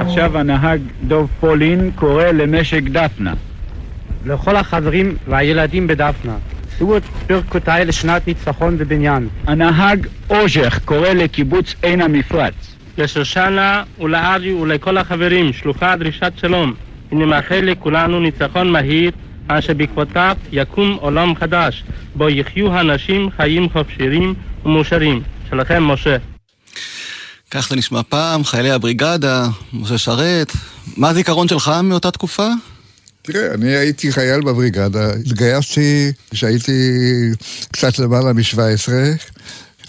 עכשיו 0.00 0.38
הנהג 0.38 0.80
דוב 1.02 1.30
פולין 1.40 1.90
קורא 1.94 2.24
למשק 2.24 2.82
דפנה. 2.82 3.34
לכל 4.26 4.56
החברים 4.56 5.16
והילדים 5.28 5.86
בדפנה, 5.86 6.36
תראו 6.78 6.96
את 6.96 7.02
ברכותיי 7.28 7.84
לשנת 7.84 8.26
ניצחון 8.26 8.76
ובניין. 8.78 9.28
הנהג 9.46 10.06
אוז'ך 10.30 10.80
קורא 10.84 11.08
לקיבוץ 11.08 11.74
עין 11.82 12.00
המפרץ. 12.00 12.54
לשושנה 12.98 13.82
ולארי 14.00 14.52
ולכל 14.52 14.98
החברים, 14.98 15.52
שלוחה 15.52 15.96
דרישת 15.96 16.32
שלום. 16.36 16.74
הנה 17.12 17.26
מאחל 17.26 17.60
לכולנו 17.62 18.20
ניצחון 18.20 18.70
מהיר, 18.70 19.10
אשר 19.48 19.74
בעקבותיו 19.74 20.36
יקום 20.52 20.96
עולם 21.00 21.34
חדש, 21.34 21.84
בו 22.14 22.28
יחיו 22.28 22.72
הנשים 22.72 23.30
חיים 23.36 23.68
חופשיים 23.68 24.34
ומאושרים. 24.64 25.22
שלכם, 25.50 25.82
משה. 25.82 26.16
כך 27.50 27.68
זה 27.68 27.76
נשמע 27.76 28.00
פעם, 28.08 28.44
חיילי 28.44 28.70
הבריגדה, 28.70 29.48
משה 29.72 29.98
שרת. 29.98 30.52
מה 30.96 31.08
הזיכרון 31.08 31.48
שלך 31.48 31.72
מאותה 31.82 32.10
תקופה? 32.10 32.48
תראה, 33.22 33.54
אני 33.54 33.76
הייתי 33.76 34.12
חייל 34.12 34.40
בבריגדה, 34.40 35.10
התגייסתי 35.12 36.12
כשהייתי 36.30 36.72
קצת 37.72 37.98
למעלה 37.98 38.32
מ-17. 38.32 38.92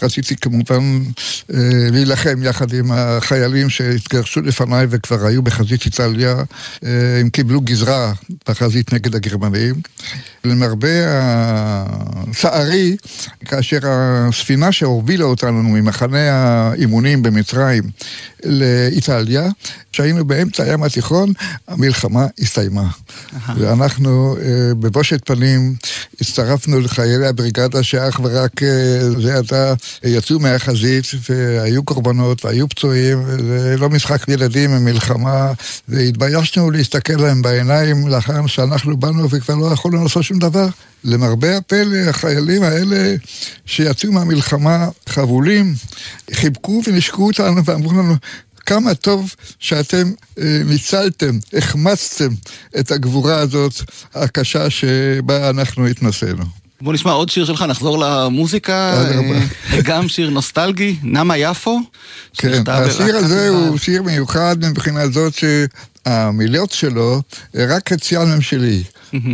רציתי 0.02 0.36
כמובן 0.36 1.02
אה, 1.54 1.58
להילחם 1.92 2.42
יחד 2.42 2.72
עם 2.72 2.92
החיילים 2.92 3.70
שהתגרשו 3.70 4.40
לפניי 4.40 4.86
וכבר 4.90 5.26
היו 5.26 5.42
בחזית 5.42 5.86
איטליה. 5.86 6.34
אה, 6.84 7.20
הם 7.20 7.30
קיבלו 7.30 7.60
גזרה 7.60 8.12
בחזית 8.48 8.92
נגד 8.92 9.14
הגרמנים. 9.14 9.74
למרבה 10.44 10.88
הצערי, 12.28 12.96
כאשר 13.44 13.78
הספינה 13.84 14.72
שהובילה 14.72 15.24
אותנו 15.24 15.62
ממחנה 15.62 16.30
האימונים 16.30 17.22
במצרים 17.22 17.82
לאיטליה, 18.44 19.48
כשהיינו 19.92 20.24
באמצע 20.24 20.64
הים 20.64 20.82
התיכון, 20.82 21.32
המלחמה 21.68 22.26
הסתיימה. 22.40 22.88
ואנחנו 23.56 24.36
אה, 24.36 24.74
בבושת 24.74 25.20
פנים 25.24 25.74
הצטרפנו 26.20 26.80
לחיילי 26.80 27.26
הבריגדה 27.26 27.82
שאך 27.82 28.20
ורק 28.24 28.60
זה 29.20 29.38
עתה 29.38 29.74
יצאו 30.04 30.38
מהחזית 30.38 31.04
והיו 31.30 31.84
קורבנות 31.84 32.44
והיו 32.44 32.68
פצועים, 32.68 33.24
זה 33.26 33.76
לא 33.78 33.90
משחק 33.90 34.28
ילדים, 34.28 34.84
מלחמה, 34.84 35.52
והתביישנו 35.88 36.70
להסתכל 36.70 37.12
להם 37.12 37.42
בעיניים 37.42 38.08
לאחר 38.08 38.46
שאנחנו 38.46 38.96
באנו 38.96 39.30
וכבר 39.30 39.54
לא 39.54 39.66
יכולנו 39.72 40.02
לעשות 40.02 40.22
שום 40.22 40.33
דבר. 40.38 40.68
למרבה 41.04 41.56
הפלא, 41.56 41.96
החיילים 42.08 42.62
האלה 42.62 43.14
שיצאו 43.66 44.12
מהמלחמה 44.12 44.88
חבולים, 45.08 45.74
חיבקו 46.32 46.82
ונשקו 46.86 47.26
אותנו 47.26 47.64
ואמרו 47.64 47.92
לנו, 47.92 48.14
כמה 48.66 48.94
טוב 48.94 49.34
שאתם 49.58 50.12
אה, 50.38 50.60
ניצלתם, 50.64 51.38
החמצתם 51.52 52.28
את 52.78 52.90
הגבורה 52.90 53.38
הזאת 53.38 53.72
הקשה 54.14 54.70
שבה 54.70 55.50
אנחנו 55.50 55.86
התנסינו. 55.86 56.44
בוא 56.80 56.92
נשמע 56.92 57.12
עוד 57.12 57.28
שיר 57.28 57.44
שלך, 57.44 57.62
נחזור 57.62 57.98
למוזיקה, 57.98 59.04
אה, 59.72 59.82
גם 59.82 60.08
שיר 60.08 60.30
נוסטלגי, 60.30 60.96
נמה 61.02 61.38
יפו. 61.38 61.80
כן, 62.38 62.62
השיר 62.66 63.16
הזה 63.16 63.48
הוא 63.48 63.78
שיר 63.78 64.02
מיוחד 64.02 64.56
מבחינה 64.64 65.08
זאת 65.08 65.34
שהמילות 66.08 66.70
שלו, 66.70 67.22
רק 67.54 67.92
חציין 67.92 68.28
הם 68.28 68.40
שלי. 68.40 68.82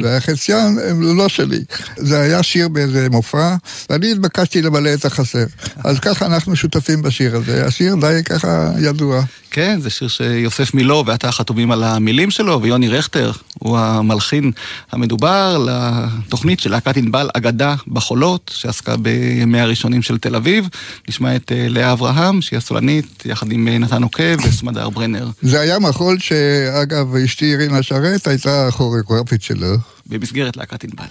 והחציין 0.03 0.79
הם 0.89 1.17
לא 1.17 1.29
שלי. 1.29 1.61
זה 1.97 2.21
היה 2.21 2.43
שיר 2.43 2.69
באיזה 2.69 3.09
מופע, 3.11 3.57
ואני 3.91 4.13
התבקשתי 4.13 4.63
למלא 4.63 4.95
את 4.95 5.05
החסר. 5.05 5.45
אז 5.85 6.01
ככה 6.01 6.27
אנחנו 6.27 6.57
שותפים 6.57 7.03
בשיר 7.03 7.37
הזה. 7.37 7.67
השיר 7.67 7.97
די 8.01 8.21
ככה 8.25 8.71
ידוע. 8.79 9.23
כן, 9.51 9.81
זה 9.81 9.91
שיר 9.91 10.09
שיוסף 10.09 10.75
מילו 10.75 11.05
ואתה 11.07 11.33
חתומים 11.33 11.71
על 11.71 11.85
המילים 11.85 12.31
שלו, 12.31 12.63
ויוני 12.63 12.89
רכטר 12.89 13.33
הוא 13.59 13.79
המלחין 13.79 14.53
המדובר 14.93 15.67
לתוכנית 15.67 16.61
של 16.61 16.71
להקת 16.71 16.97
ענבל 16.97 17.29
אגדה 17.35 17.75
בחולות, 17.89 18.51
שעסקה 18.55 18.97
בימי 18.97 19.61
הראשונים 19.61 20.03
של 20.03 20.19
תל 20.19 20.37
אביב. 20.37 20.69
נשמע 21.09 21.37
את 21.37 21.53
לאה 21.55 21.93
אברהם, 21.93 22.43
שהיא 22.43 22.57
הסולנית, 22.57 23.23
יחד 23.27 23.53
עם 23.53 23.69
נתן 23.69 24.03
עוקב 24.03 24.47
וסמדר 24.49 24.91
ברנר. 24.91 25.29
זה 25.43 25.61
היה 25.61 25.79
מחול 25.79 26.19
שאגב, 26.61 27.15
אשתי 27.15 27.57
רינה 27.57 27.83
שרת 27.83 28.27
הייתה 28.27 28.69
הכוריאוגרפית 28.69 29.43
שלו. 29.43 29.77
במסגרת 30.07 30.57
להקת 30.57 30.85
ענבל. 30.85 31.05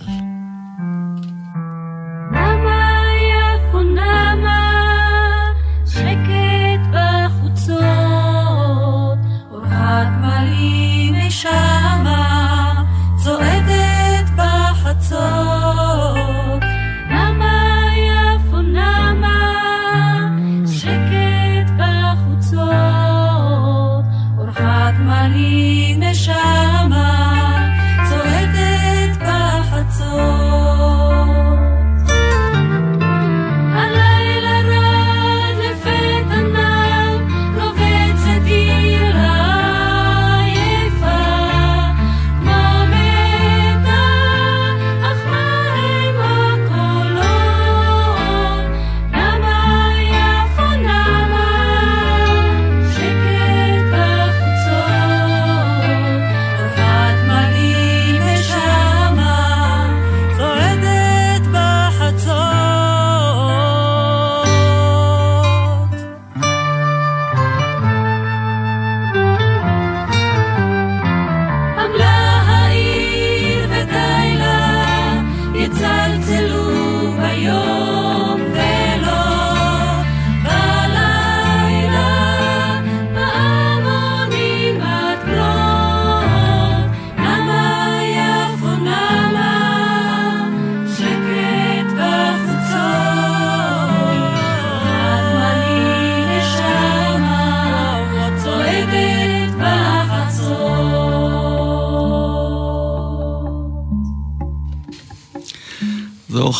שקט 5.85 6.83
בחוצות, 6.93 7.79
אורחת 9.51 10.07
מרים 10.21 11.13
משמה, 11.27 12.08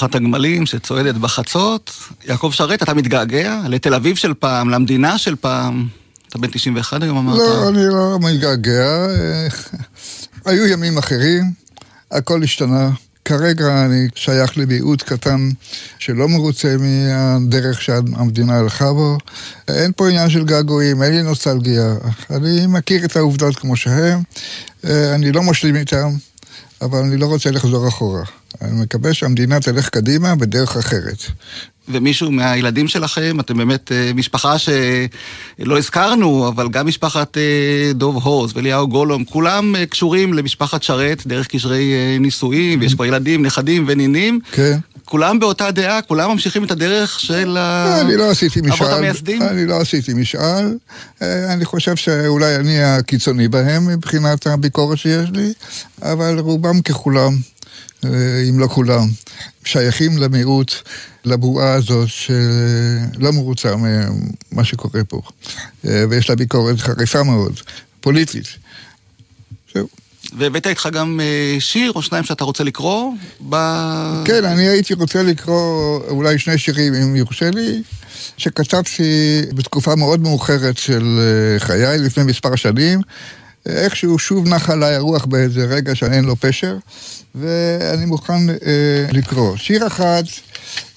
אורחת 0.02 0.16
הגמלים 0.16 0.66
שצועדת 0.66 1.16
בחצות. 1.16 1.92
יעקב 2.26 2.52
שרת, 2.54 2.84
אתה 2.84 2.94
מתגעגע 2.94 3.62
לתל 3.68 3.94
אביב 3.94 4.16
של 4.16 4.34
פעם, 4.34 4.70
למדינה 4.70 5.18
של 5.18 5.36
פעם. 5.36 5.88
אתה 6.30 6.38
בן 6.38 6.48
91 6.48 7.04
היום 7.04 7.18
אמרת. 7.18 7.38
לא, 7.38 7.70
אני 7.70 7.86
לא 7.86 8.18
מתגעגע. 8.22 9.08
אה, 9.10 9.48
היו 10.46 10.66
ימים 10.66 10.98
אחרים, 10.98 11.52
הכל 12.12 12.44
השתנה. 12.44 12.90
כרגע 13.26 13.86
אני 13.86 14.08
שייך 14.16 14.58
למיעוט 14.58 15.02
קטן 15.04 15.50
שלא 16.00 16.28
מרוצה 16.28 16.76
מהדרך 16.80 17.82
שהמדינה 17.82 18.60
הלכה 18.60 18.94
בו. 18.94 19.18
אין 19.68 19.92
פה 19.96 20.10
עניין 20.10 20.30
של 20.30 20.46
געגועים, 20.46 21.04
אין 21.04 21.12
לי 21.12 21.22
נוסטלגיה. 21.22 21.96
אני 22.30 22.68
מכיר 22.68 23.06
את 23.06 23.16
העובדות 23.16 23.56
כמו 23.56 23.76
שהן, 23.76 24.22
אה, 24.86 25.16
אני 25.16 25.32
לא 25.32 25.44
משלים 25.44 25.76
איתן, 25.76 26.10
אבל 26.82 27.00
אני 27.00 27.18
לא 27.18 27.26
רוצה 27.26 27.52
לחזור 27.52 27.88
אחורה. 27.88 28.24
אני 28.62 28.82
מקווה 28.82 29.14
שהמדינה 29.14 29.60
תלך 29.60 29.90
קדימה 29.90 30.36
בדרך 30.36 30.78
אחרת. 30.78 31.18
ומישהו 31.92 32.32
מהילדים 32.32 32.88
שלכם, 32.88 33.40
אתם 33.40 33.58
באמת 33.58 33.92
אה, 33.92 34.12
משפחה 34.16 34.56
שלא 34.60 35.78
הזכרנו, 35.78 36.48
אבל 36.48 36.70
גם 36.70 36.88
משפחת 36.88 37.38
אה, 37.38 37.92
דוב 37.94 38.16
הוז 38.24 38.52
ואליהו 38.56 38.88
גולום, 38.88 39.26
כולם 39.26 39.76
אה, 39.76 39.86
קשורים 39.86 40.34
למשפחת 40.34 40.84
שרת 40.84 41.28
דרך 41.28 41.48
קשרי 41.48 41.94
נישואים, 42.20 42.80
ויש 42.80 42.96
פה 42.96 43.08
ילדים, 43.08 43.46
נכדים 43.46 43.86
ונינים. 43.88 44.40
כן. 44.52 44.80
כולם 45.06 45.40
באותה 45.40 45.72
דעה, 45.72 46.02
כולם 46.02 46.32
ממשיכים 46.32 46.64
את 46.64 46.72
הדרך 46.72 47.20
של 47.20 47.58
ה- 47.60 48.02
אני 48.02 48.16
לא 48.18 48.30
עשיתי 48.30 48.60
אבות 48.72 48.88
המייסדים. 48.88 49.42
אני 49.42 49.66
לא 49.66 49.82
עשיתי 49.82 50.14
משאל, 50.14 50.78
אני 51.22 51.66
חושב 51.66 51.96
שאולי 51.96 52.56
אני 52.56 52.84
הקיצוני 52.84 53.48
בהם 53.48 53.88
מבחינת 53.88 54.48
הביקורת 54.48 54.98
שיש 54.98 55.30
לי, 55.34 55.54
אבל 56.02 56.40
רובם 56.40 56.82
ככולם 56.82 57.32
אם 58.50 58.60
לא 58.60 58.68
כולם, 58.68 59.08
שייכים 59.66 60.18
למיעוט, 60.18 60.74
לבועה 61.26 61.74
הזאת 61.74 62.10
שלא 62.10 63.32
מרוצה 63.32 63.76
ממה 63.76 64.64
שקורה 64.64 65.04
פה. 65.04 65.22
אה, 65.86 66.04
ויש 66.10 66.30
לה 66.30 66.36
ביקורת 66.36 66.80
חריפה 66.80 67.24
מאוד, 67.24 67.60
פוליטית. 68.02 68.48
זהו. 69.74 69.88
והבאת 70.38 70.68
איתך 70.68 70.90
גם 70.92 71.20
אה, 71.24 71.56
שיר 71.60 71.92
או 71.92 72.02
שניים 72.02 72.24
שאתה 72.24 72.44
רוצה 72.44 72.64
לקרוא? 72.64 73.14
ב... 73.50 73.56
כן, 74.26 74.46
אני 74.46 74.68
הייתי 74.68 74.94
רוצה 74.94 75.24
לקרוא 75.24 76.00
אולי 76.08 76.40
שני 76.40 76.58
שירים, 76.58 76.94
אם 76.94 77.16
יורשה 77.16 77.50
לי, 77.52 77.82
שכתבתי 78.38 79.42
בתקופה 79.54 79.96
מאוד 79.96 80.20
מאוחרת 80.20 80.78
של 80.78 81.20
אה, 81.20 81.60
חיי, 81.60 81.98
לפני 81.98 82.24
מספר 82.24 82.56
שנים. 82.56 83.02
איכשהו 83.66 84.20
שוב 84.20 84.48
נחה 84.48 84.74
עליי 84.74 84.96
הרוח 84.96 85.26
באיזה 85.26 85.66
רגע 85.66 85.96
שאין 85.96 86.26
לו 86.26 86.36
פשר, 86.36 86.78
ואני 87.36 88.06
מוכן 88.06 88.50
אה, 88.50 89.06
לקרוא. 89.12 89.58
שיר 89.58 89.88
אחד 89.88 90.24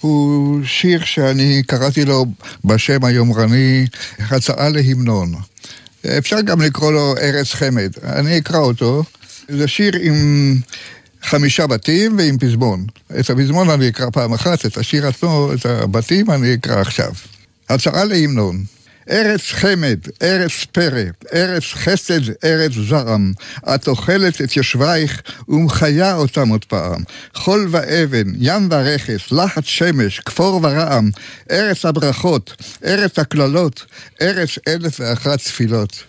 הוא 0.01 0.61
שיר 0.65 1.05
שאני 1.05 1.63
קראתי 1.67 2.05
לו 2.05 2.27
בשם 2.65 3.05
היומרני, 3.05 3.87
הצעה 4.19 4.69
להמנון. 4.69 5.35
אפשר 6.19 6.41
גם 6.41 6.61
לקרוא 6.63 6.93
לו 6.93 7.15
ארץ 7.21 7.55
חמד. 7.55 7.93
אני 8.03 8.39
אקרא 8.39 8.59
אותו. 8.59 9.05
זה 9.49 9.69
שיר 9.69 9.93
עם 10.01 10.57
חמישה 11.23 11.67
בתים 11.67 12.19
ועם 12.19 12.39
פזמון. 12.39 12.87
את 13.21 13.31
הפזמון 13.31 13.71
אני 13.71 13.89
אקרא 13.89 14.11
פעם 14.11 14.33
אחת, 14.33 14.67
את 14.67 14.77
השיר 14.77 15.07
עצמו, 15.07 15.51
את 15.55 15.67
הבתים 15.67 16.31
אני 16.31 16.55
אקרא 16.55 16.81
עכשיו. 16.81 17.13
הצעה 17.69 18.05
להמנון. 18.05 18.65
ארץ 19.11 19.41
חמד, 19.41 19.99
ארץ 20.23 20.65
פרא, 20.73 21.03
ארץ 21.35 21.63
חסד, 21.65 22.45
ארץ 22.45 22.73
זעם. 22.89 23.33
את 23.75 23.89
אוכלת 23.89 24.41
את 24.41 24.57
יושבייך 24.57 25.23
ומחיה 25.49 26.15
אותם 26.15 26.49
עוד 26.49 26.65
פעם. 26.65 27.03
חול 27.35 27.69
ואבן, 27.71 28.33
ים 28.39 28.69
ורכס, 28.71 29.33
לחץ 29.33 29.65
שמש, 29.65 30.21
כפור 30.21 30.61
ורעם. 30.63 31.11
ארץ 31.51 31.85
הברכות, 31.85 32.57
ארץ 32.85 33.19
הקללות, 33.19 33.87
ארץ 34.23 34.59
אלף 34.69 35.01
ואחת 35.01 35.39
תפילות. 35.39 36.05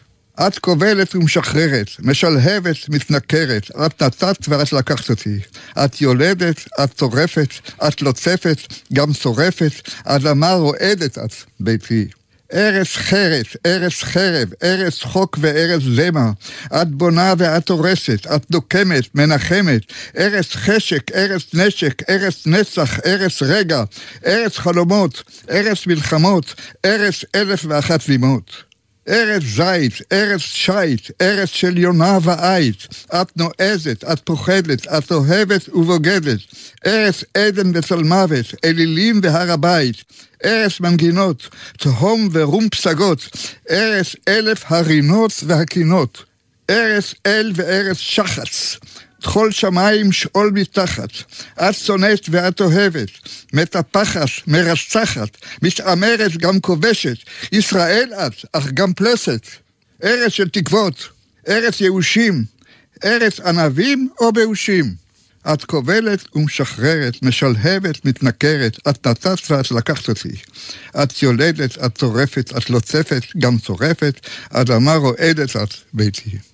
את 0.48 0.60
כובלת 0.60 1.16
ומשחררת, 1.16 1.90
משלהבת, 2.00 2.90
מתנכרת, 2.90 3.72
את 3.86 4.04
נתת 4.04 4.48
ואת 4.48 4.74
לקחת 4.74 5.10
אותי. 5.10 5.40
את 5.86 6.02
יולדת, 6.02 6.68
את 6.84 6.94
טורפת, 6.94 7.50
את 7.88 8.02
לוצפת, 8.02 8.58
גם 8.94 9.14
שורפת, 9.14 9.90
אדמה 10.06 10.54
רועדת 10.54 11.18
את, 11.18 11.34
ביתי. 11.60 12.08
ארץ 12.54 12.88
חרב, 12.96 13.46
ארץ 13.66 14.04
חרב, 14.04 14.50
ארץ 14.64 15.04
חוק 15.04 15.38
וארץ 15.42 15.82
זמע. 15.82 16.32
את 16.82 16.88
בונה 16.88 17.34
ואת 17.38 17.70
הורסת, 17.70 18.28
את 18.36 18.52
נוקמת, 18.52 19.16
מנחמת. 19.16 19.82
ארץ 20.18 20.56
חשק, 20.56 21.12
ארץ 21.16 21.44
נשק, 21.54 22.10
ארץ 22.10 22.48
נצח, 22.48 23.00
ארץ 23.06 23.42
רגע. 23.42 23.84
ארץ 24.26 24.58
חלומות, 24.58 25.24
ארץ 25.50 25.88
מלחמות, 25.88 26.54
ארץ 26.86 27.26
אלף 27.36 27.66
ואחת 27.68 28.10
לימות. 28.10 28.73
ארץ 29.10 29.44
זית, 29.44 29.94
ארץ 30.12 30.40
שיט, 30.40 31.12
ארץ 31.22 31.50
של 31.50 31.78
יונה 31.78 32.18
ועית. 32.22 32.88
את 33.14 33.38
נועזת, 33.38 34.04
את 34.14 34.20
פוחדת, 34.24 34.88
את 34.88 35.12
אוהבת 35.12 35.70
ובוגדת. 35.70 36.40
ארץ 36.86 37.24
עדן 37.38 37.72
וצלמוות, 37.74 38.46
אלילים 38.66 39.20
והר 39.24 39.52
הבית. 39.52 40.04
ארץ 40.46 40.80
מנגינות, 40.80 41.50
תהום 41.78 42.30
ורום 42.32 42.70
פסגות. 42.70 43.30
ארץ 43.70 44.16
אלף 44.28 44.64
הרינות 44.68 45.44
והקינות. 45.48 46.24
ארץ 46.70 47.14
אל 47.26 47.52
וארץ 47.56 47.98
שחץ. 47.98 48.78
טחול 49.24 49.52
שמיים 49.52 50.12
שאול 50.12 50.52
מתחת. 50.54 51.10
את 51.60 51.76
שונאת 51.76 52.26
ואת 52.30 52.62
אוהבת, 52.62 53.10
מטפחת, 53.54 54.30
מרצחת, 54.48 55.38
מתעמרת 55.62 56.38
גם 56.38 56.60
כובשת. 56.60 57.18
ישראל 57.52 58.10
את, 58.14 58.34
אך 58.54 58.72
גם 58.74 58.94
פלסת. 58.94 59.48
ארץ 60.04 60.32
של 60.32 60.50
תקוות, 60.50 61.10
ארץ 61.48 61.82
ייאושים, 61.82 62.44
ארץ 63.06 63.40
ענבים 63.40 64.10
או 64.20 64.32
באושים. 64.32 64.94
את 65.54 65.66
כובלת 65.66 66.36
ומשחררת, 66.36 67.24
משלהבת, 67.24 68.06
מתנכרת, 68.06 68.78
את 68.90 69.08
נתת 69.08 69.52
ואת 69.52 69.72
לקחת 69.72 70.10
אותי. 70.10 70.36
את 71.04 71.24
יולדת, 71.24 71.86
את 71.86 71.98
צורפת, 71.98 72.58
את 72.58 72.70
לוצפת, 72.70 73.24
גם 73.38 73.58
צורפת, 73.58 74.28
אדמה 74.50 74.96
רועדת 74.96 75.56
את 75.56 75.74
ביתי. 75.94 76.53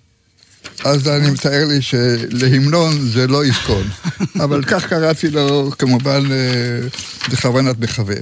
אז 0.83 1.07
אני 1.07 1.31
מתאר 1.31 1.65
לי 1.65 1.81
שלהמנון 1.81 2.99
זה 3.01 3.27
לא 3.27 3.45
יזכון. 3.45 3.87
אבל 4.43 4.63
כך 4.63 4.85
קראתי 4.85 5.29
לו, 5.29 5.71
כמובן, 5.79 6.31
אה, 6.31 6.87
בכוונת 7.31 7.79
מכוון. 7.79 8.21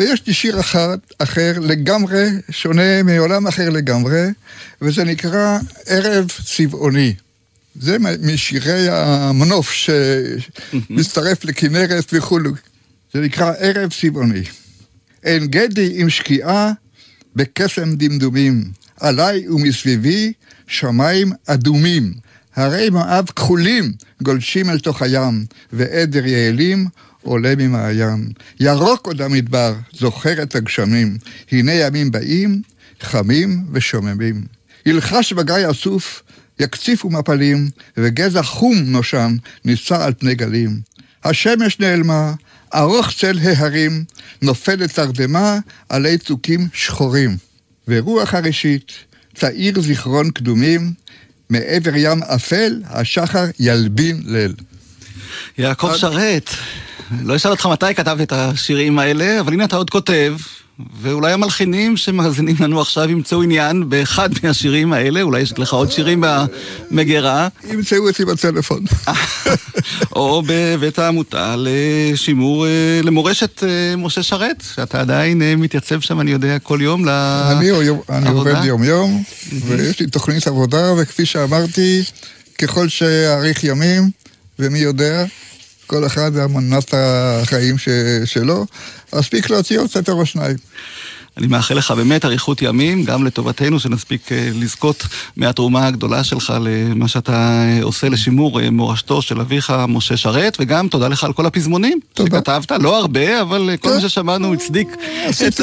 ויש 0.00 0.26
לי 0.26 0.34
שיר 0.34 0.60
אחד, 0.60 0.98
אחר 1.18 1.52
לגמרי, 1.60 2.28
שונה 2.50 3.02
מעולם 3.02 3.46
אחר 3.46 3.68
לגמרי, 3.68 4.22
וזה 4.82 5.04
נקרא 5.04 5.58
ערב 5.86 6.28
צבעוני. 6.44 7.14
זה 7.80 7.96
משירי 8.22 8.88
המנוף 8.90 9.72
שמצטרף 9.72 11.44
לכנרת 11.44 12.04
וכולו. 12.12 12.50
זה 13.14 13.20
נקרא 13.20 13.52
ערב 13.58 13.90
צבעוני. 14.00 14.42
אין 15.24 15.46
גדי 15.46 15.92
עם 15.94 16.10
שקיעה 16.10 16.72
בקסם 17.36 17.94
דמדומים, 17.96 18.64
עליי 19.00 19.48
ומסביבי 19.48 20.32
שמיים 20.70 21.32
אדומים. 21.46 22.12
הרי 22.56 22.90
מואב 22.90 23.26
כחולים 23.36 23.92
גולשים 24.22 24.70
אל 24.70 24.78
תוך 24.78 25.02
הים, 25.02 25.44
ועדר 25.72 26.26
יעלים 26.26 26.86
עולה 27.22 27.54
ממעיין. 27.58 28.32
ירוק 28.60 29.06
עוד 29.06 29.22
המדבר, 29.22 29.74
זוכר 29.92 30.42
את 30.42 30.54
הגשמים. 30.54 31.18
הנה 31.52 31.72
ימים 31.72 32.10
באים, 32.10 32.62
חמים 33.00 33.64
ושוממים. 33.72 34.44
ילחש 34.86 35.32
בגיא 35.32 35.70
אסוף, 35.70 36.22
יקציפו 36.60 37.10
מפלים, 37.10 37.70
וגזע 37.96 38.42
חום 38.42 38.76
נושן 38.78 39.36
נישא 39.64 40.02
על 40.02 40.12
פני 40.18 40.34
גלים. 40.34 40.80
השמש 41.24 41.80
נעלמה, 41.80 42.32
ארוך 42.74 43.12
צל 43.18 43.38
ההרים, 43.42 44.04
נופלת 44.42 44.94
תרדמה 44.94 45.58
עלי 45.88 46.18
צוקים 46.18 46.68
שחורים. 46.72 47.36
ורוח 47.88 48.34
הראשית, 48.34 48.92
צעיר 49.40 49.80
זיכרון 49.80 50.30
קדומים, 50.30 50.92
מעבר 51.50 51.90
ים 51.94 52.22
אפל, 52.22 52.82
השחר 52.86 53.44
ילבין 53.58 54.22
ליל. 54.26 54.54
יעקב 55.58 55.96
שרת, 55.96 56.50
לא 57.22 57.36
אשאל 57.36 57.50
אותך 57.50 57.66
מתי 57.66 57.94
כתבת 57.94 58.22
את 58.22 58.32
השירים 58.32 58.98
האלה, 58.98 59.40
אבל 59.40 59.52
הנה 59.52 59.64
אתה 59.64 59.76
עוד 59.76 59.90
כותב, 59.90 60.36
ואולי 61.00 61.32
המלחינים 61.32 61.96
שמאזינים 61.96 62.56
לנו 62.60 62.80
עכשיו 62.80 63.10
ימצאו 63.10 63.42
עניין 63.42 63.88
באחד 63.88 64.28
מהשירים 64.42 64.92
האלה, 64.92 65.22
אולי 65.22 65.40
יש 65.40 65.58
לך 65.58 65.72
עוד 65.72 65.90
שירים 65.90 66.24
במגירה. 66.90 67.48
ימצאו 67.70 68.08
אותי 68.08 68.24
בטלפון. 68.24 68.84
או 70.16 70.42
בבית 70.46 70.98
העמותה 70.98 71.54
לשימור, 71.58 72.66
אה, 72.66 73.00
למורשת 73.02 73.64
אה, 73.64 73.96
משה 73.96 74.22
שרת, 74.22 74.64
שאתה 74.74 75.00
עדיין 75.00 75.42
אה, 75.42 75.56
מתייצב 75.56 76.00
שם, 76.00 76.20
אני 76.20 76.30
יודע, 76.30 76.58
כל 76.58 76.78
יום 76.82 77.04
לעבודה. 77.04 77.88
אני 78.08 78.28
עובד 78.28 78.64
יום-יום, 78.64 79.22
ויש 79.66 80.00
לי 80.00 80.06
תוכנית 80.06 80.46
עבודה, 80.46 80.92
וכפי 80.98 81.26
שאמרתי, 81.26 82.02
ככל 82.58 82.88
שאאריך 82.88 83.64
ימים, 83.64 84.10
ומי 84.58 84.78
יודע, 84.78 85.24
כל 85.90 86.06
אחד 86.06 86.30
והמנת 86.34 86.94
החיים 86.96 87.78
ש, 87.78 87.88
שלו, 88.24 88.66
מספיק 89.14 89.50
להוציא 89.50 89.78
עוד 89.78 89.90
ספר 89.90 90.12
או 90.12 90.26
שניים. 90.26 90.56
אני 91.36 91.46
מאחל 91.46 91.74
לך 91.74 91.90
באמת 91.90 92.24
אריכות 92.24 92.62
ימים, 92.62 93.04
גם 93.04 93.26
לטובתנו, 93.26 93.80
שנספיק 93.80 94.32
אה, 94.32 94.48
לזכות 94.54 95.06
מהתרומה 95.36 95.86
הגדולה 95.86 96.24
שלך 96.24 96.54
למה 96.60 97.08
שאתה 97.08 97.32
אה, 97.32 97.82
עושה 97.82 98.08
לשימור 98.08 98.60
אה, 98.60 98.70
מורשתו 98.70 99.22
של 99.22 99.40
אביך 99.40 99.72
משה 99.88 100.16
שרת, 100.16 100.56
וגם 100.60 100.88
תודה 100.88 101.08
לך 101.08 101.24
על 101.24 101.32
כל 101.32 101.46
הפזמונים 101.46 102.00
תודה. 102.14 102.38
שכתבת, 102.38 102.72
לא 102.72 102.98
הרבה, 102.98 103.40
אבל 103.40 103.70
כל 103.80 103.94
מה 103.94 104.00
ששמענו 104.00 104.54
הצדיק 104.54 104.88
את 105.48 105.60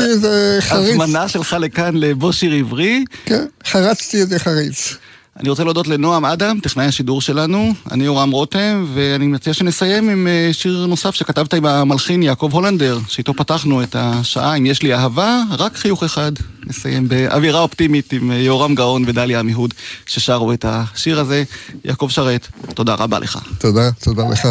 ההזמנה 0.70 1.28
שלך 1.28 1.56
לכאן 1.60 1.96
לבוא 1.96 2.32
שיר 2.32 2.54
עברי. 2.54 3.06
כן, 3.26 3.46
חרצתי 3.66 4.22
את 4.22 4.30
זה 4.30 4.40
חריץ. 4.40 4.98
אני 5.40 5.50
רוצה 5.50 5.64
להודות 5.64 5.88
לנועם 5.88 6.26
אדם, 6.26 6.60
טכנאי 6.60 6.86
השידור 6.86 7.22
שלנו, 7.22 7.74
אני 7.92 8.04
יורם 8.04 8.32
רותם, 8.32 8.86
ואני 8.94 9.28
מציע 9.28 9.54
שנסיים 9.54 10.10
עם 10.10 10.28
אה, 10.28 10.50
שיר 10.52 10.86
נוסף 10.90 11.16
שכתבת 11.16 11.54
עם 11.54 11.66
המלחין 11.66 12.24
יעקב 12.24 12.50
הולנדר, 12.54 13.00
שאיתו 13.08 13.34
פתחנו 13.34 13.84
את 13.84 13.96
השעה, 14.00 14.56
אם 14.56 14.66
יש 14.66 14.84
לי 14.84 14.94
אהבה, 14.94 15.42
רק 15.58 15.76
חיוך 15.76 16.04
אחד. 16.04 16.32
נסיים 16.68 17.08
באווירה 17.08 17.60
אופטימית 17.60 18.14
עם 18.14 18.32
אה, 18.32 18.38
יורם 18.38 18.76
גאון 18.76 19.04
ודליה 19.08 19.40
עמיהוד, 19.40 19.74
ששרו 20.06 20.54
את 20.54 20.66
השיר 20.68 21.20
הזה. 21.20 21.44
יעקב 21.86 22.08
שרת, 22.10 22.48
תודה 22.74 22.94
רבה 22.94 23.20
לך. 23.20 23.40
תודה, 23.60 23.92
תודה 23.92 24.24
לך. 24.32 24.48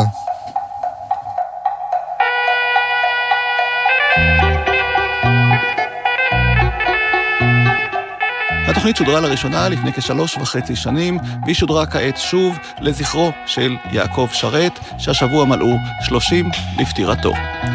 התוכנית 8.88 9.06
שודרה 9.06 9.20
לראשונה 9.20 9.68
לפני 9.68 9.92
כשלוש 9.92 10.36
וחצי 10.36 10.76
שנים, 10.76 11.18
והיא 11.44 11.54
שודרה 11.54 11.86
כעת 11.86 12.16
שוב 12.16 12.58
לזכרו 12.80 13.32
של 13.46 13.76
יעקב 13.92 14.28
שרת, 14.32 14.78
שהשבוע 14.98 15.44
מלאו 15.44 15.76
שלושים 16.00 16.50
לפטירתו. 16.78 17.32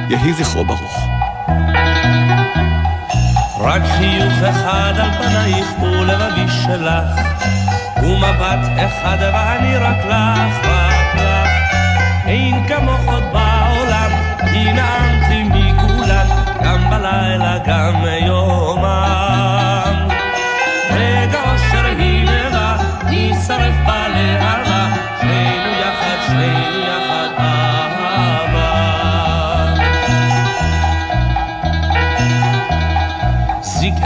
יהי 0.10 0.34
זכרו 0.34 0.66
ברוך. 0.66 1.08
רק 3.60 3.82
חיוך 3.98 4.44
אחד 4.44 4.94
על 4.98 5.12
פנייך 5.12 5.82
ולבבי 5.82 6.52
שלך, 6.66 7.20
ומבט 8.04 8.86
אחד 8.86 9.18
ואני 9.22 9.78
רק 9.78 10.06
לך, 10.06 10.66
רק 10.66 11.16
לך. 11.16 11.50
אין 12.26 12.68
כמוך 12.68 13.02
עוד 13.06 13.24
בעולם, 13.24 14.12
היא 14.42 14.74
נעמת 14.74 15.30
לי 15.30 15.44
מכולן, 15.44 16.28
גם 16.64 16.90
בלילה 16.90 17.58
גם 17.66 18.06
יומם. 18.26 18.31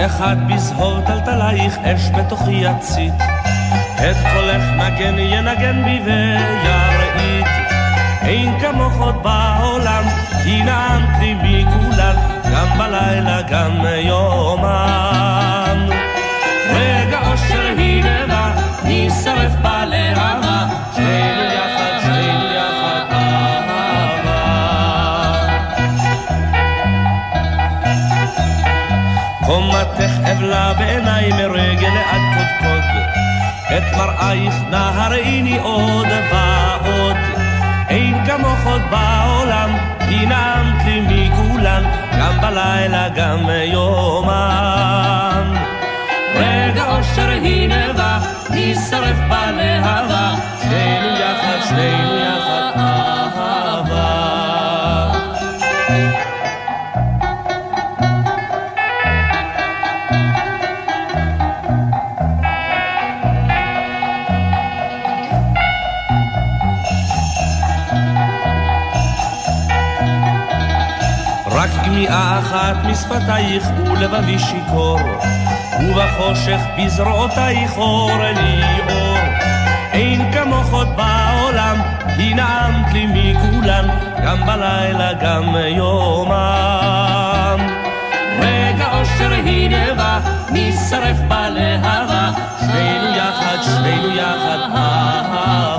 אחד 0.06 0.38
בזהור 0.48 1.02
טלטלייך, 1.06 1.78
אש 1.84 2.10
בתוכי 2.10 2.52
יצית. 2.52 3.14
את 3.96 4.16
קולך 4.34 4.64
נגן 4.78 5.20
ינגן 5.20 5.84
בי 5.86 6.02
וירעיד. 6.06 7.46
אין 8.22 8.60
כמוך 8.60 8.94
עוד 9.00 9.24
בעולם, 9.24 10.04
כי 10.44 10.64
נעמת 10.64 11.20
לי 11.20 11.34
מכולן, 11.34 12.16
גם 12.54 12.78
בלילה 12.78 13.42
גם 13.42 13.86
יומם. 13.98 15.15
הראיני 34.76 35.58
עוד 35.58 36.08
ועוד. 36.32 37.16
אין 37.90 38.26
כמוך 38.26 38.66
עוד 38.66 38.82
בעולם, 38.90 39.78
כי 40.10 40.26
נעמת 40.26 40.86
לי 40.86 41.02
מכולן, 41.02 41.84
גם 42.20 42.42
בלילה 42.42 43.10
גם 43.10 43.50
יומם. 43.66 45.54
רגע 46.36 46.86
אושר 46.86 47.30
היא 47.30 47.70
נבע, 47.70 48.18
נשרף 48.50 49.18
בלהבה, 49.30 50.36
שנינו 50.62 51.08
יחד, 51.08 51.68
שנינו 51.70 52.15
רק 72.06 72.12
גמיעה 72.12 72.40
אחת 72.40 72.76
משפתייך 72.86 73.68
ולבבי 73.92 74.40
שיכור, 74.40 75.00
ובחושך 75.82 76.60
בזרועותייך 76.78 77.78
אור 77.78 78.12
לי 78.18 78.64
אור. 78.90 79.18
אין 79.92 80.32
כמוך 80.32 80.74
עוד 80.74 80.88
בעולם, 80.88 81.82
היא 82.18 82.36
נעמת 82.36 82.94
לי 82.94 83.06
מכולן, 83.08 83.88
גם 84.24 84.46
בלילה 84.46 85.14
גם 85.14 85.56
יומם. 85.68 86.36
רגע 88.40 88.86
אושר 89.00 89.32
היא 89.32 89.70
נבע, 89.70 90.20
נשרף 90.52 91.18
בלהבה, 91.28 92.32
שנינו 92.60 93.16
יחד, 93.18 93.58
שנינו 93.64 94.16
יחד 94.16 94.60
אהבה. 94.76 95.75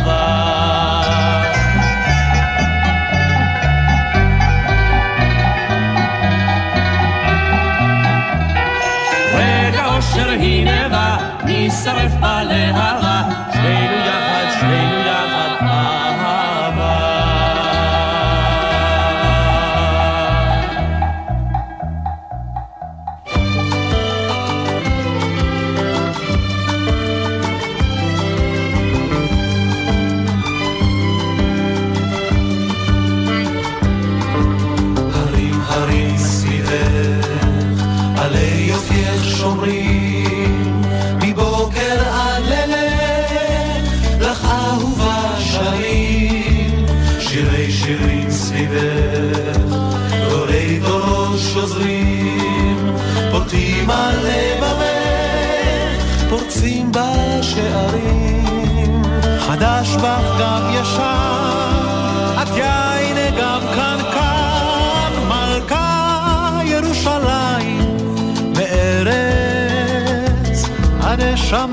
נשרף 11.67 12.13
בלהבה, 12.21 13.23
שנינו 13.53 14.06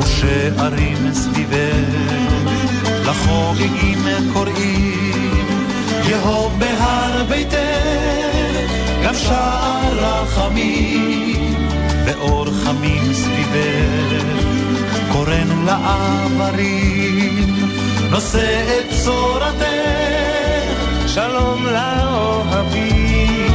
ושערים 0.00 1.12
סביבך 1.12 2.32
לחוגגים 3.04 3.98
קוראים, 4.32 5.46
יהום 6.08 6.58
בהר 6.58 7.24
ביתך, 7.28 7.56
גם 9.04 9.14
שער 9.14 9.92
רחמים, 9.92 11.54
באור 12.06 12.46
חמים 12.64 13.12
סביבך, 13.12 14.51
קורן 15.12 15.64
לעברים, 15.64 17.46
נושא 18.10 18.62
את 18.78 18.86
צורתך, 19.04 19.66
שלום 21.06 21.66
לאוהבים, 21.66 23.52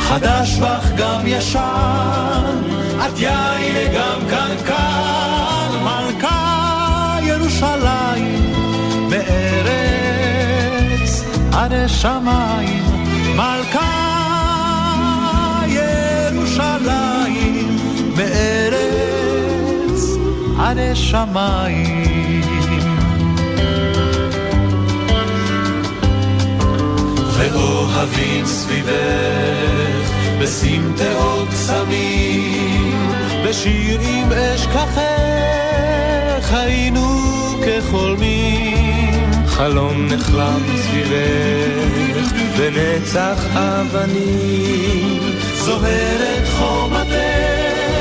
חדש 0.00 0.58
בך 0.58 0.90
גם 0.96 1.20
ישן, 1.26 2.62
את 3.06 3.18
יין 3.18 3.92
גם 3.94 4.20
כאן, 4.66 5.68
מלכה 5.82 7.16
ירושלים, 7.22 8.52
מארץ 9.10 10.14
עד 11.52 11.72
השמיים, 11.72 12.84
מלכה 13.36 13.93
מארץ 20.56 20.68
עד 20.68 20.78
השמיים. 20.78 22.40
ואוהבים 27.38 28.46
סביבך, 28.46 30.10
בסמטאות 30.42 31.48
קסמים, 31.48 33.02
בשיר 33.48 34.00
עם 34.00 34.32
אש 34.32 34.66
כחך, 34.66 36.54
היינו 36.54 37.24
כחולמים. 37.66 39.14
חלום 39.46 40.06
נחלם 40.06 40.60
סביבך, 40.76 42.32
בנצח 42.58 43.46
אבנים. 43.56 45.20
זוהרת 45.58 46.48
חומתך, 46.58 47.93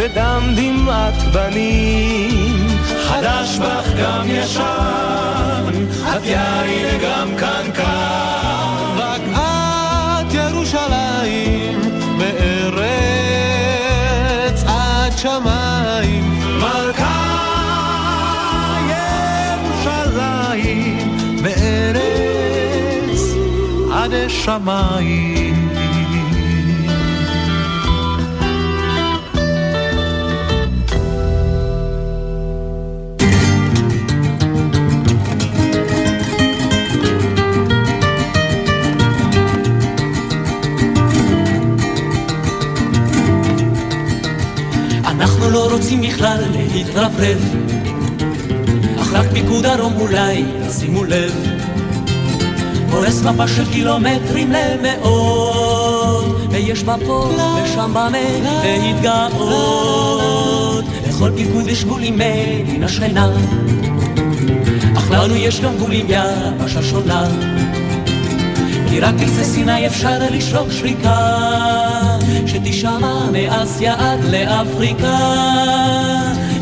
בדם 0.00 0.42
דמעת 0.56 1.22
בנים. 1.32 2.66
חדש 3.08 3.58
בך 3.58 3.86
גם 3.98 4.22
ישן, 4.26 5.72
את 6.16 6.24
יין 6.24 6.98
גם 7.02 7.28
קנקן. 7.36 8.74
רק 8.96 9.20
את 9.34 10.34
ירושלים, 10.34 11.80
בארץ 12.18 12.88
עד 14.66 15.12
שמיים. 15.18 16.40
מלכה 16.58 17.20
ירושלים, 19.60 21.16
בארץ 21.42 23.20
עד 23.92 24.12
שמיים. 24.28 25.49
בכלל 46.20 46.44
להתרברב, 46.72 47.54
אך 49.00 49.12
רק 49.12 49.26
פיקוד 49.32 49.66
דרום 49.66 49.92
אולי 50.00 50.44
שימו 50.78 51.04
לב. 51.04 51.46
פורס 52.90 53.22
מפה 53.22 53.48
של 53.48 53.72
קילומטרים 53.72 54.52
למאות, 54.52 56.36
ויש 56.50 56.84
בה 56.84 56.96
פה 57.06 57.30
ושם 57.64 57.90
במה 57.90 58.08
להתגאות. 58.82 60.84
לכל 61.08 61.30
פיקוד 61.36 61.68
יש 61.68 61.84
גבול 61.84 62.02
עם 62.02 62.18
מדינה 62.18 62.88
שכנה, 62.88 63.30
אך 64.96 65.10
לנו 65.10 65.36
יש 65.36 65.60
גם 65.60 65.76
גבול 65.76 65.92
עם 65.92 66.06
יבשה 66.08 66.82
שונה. 66.82 67.28
כי 68.88 69.00
רק 69.00 69.14
בקצה 69.14 69.44
סיני 69.44 69.86
אפשר 69.86 70.18
לשרוק 70.30 70.72
שריקה, 70.72 71.49
שתשמע 72.64 73.30
מאסיה 73.32 73.94
עד 73.98 74.24
לאפריקה. 74.24 75.18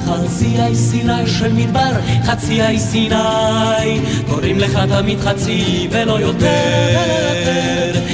חצי 0.06 0.58
האי 0.58 0.74
סיני 0.74 1.26
של 1.26 1.52
מדבר, 1.52 1.92
חצי 2.24 2.62
האי 2.62 2.78
סיני, 2.78 4.00
קוראים 4.28 4.58
לך 4.58 4.78
תמיד 4.88 5.20
חצי 5.20 5.88
ולא 5.90 6.20
יותר. 6.20 6.48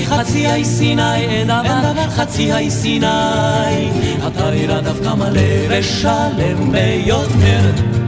חצי 0.07 0.47
האי 0.47 0.64
סיני 0.64 1.16
אין 1.16 1.47
דבר, 1.47 2.09
חצי 2.11 2.53
האי 2.53 2.70
סיני, 2.70 3.91
אתה 4.26 4.51
נראה 4.51 4.80
דווקא 4.80 5.14
מלא 5.14 5.41
ושלם 5.68 6.72
ביותר. 6.72 8.04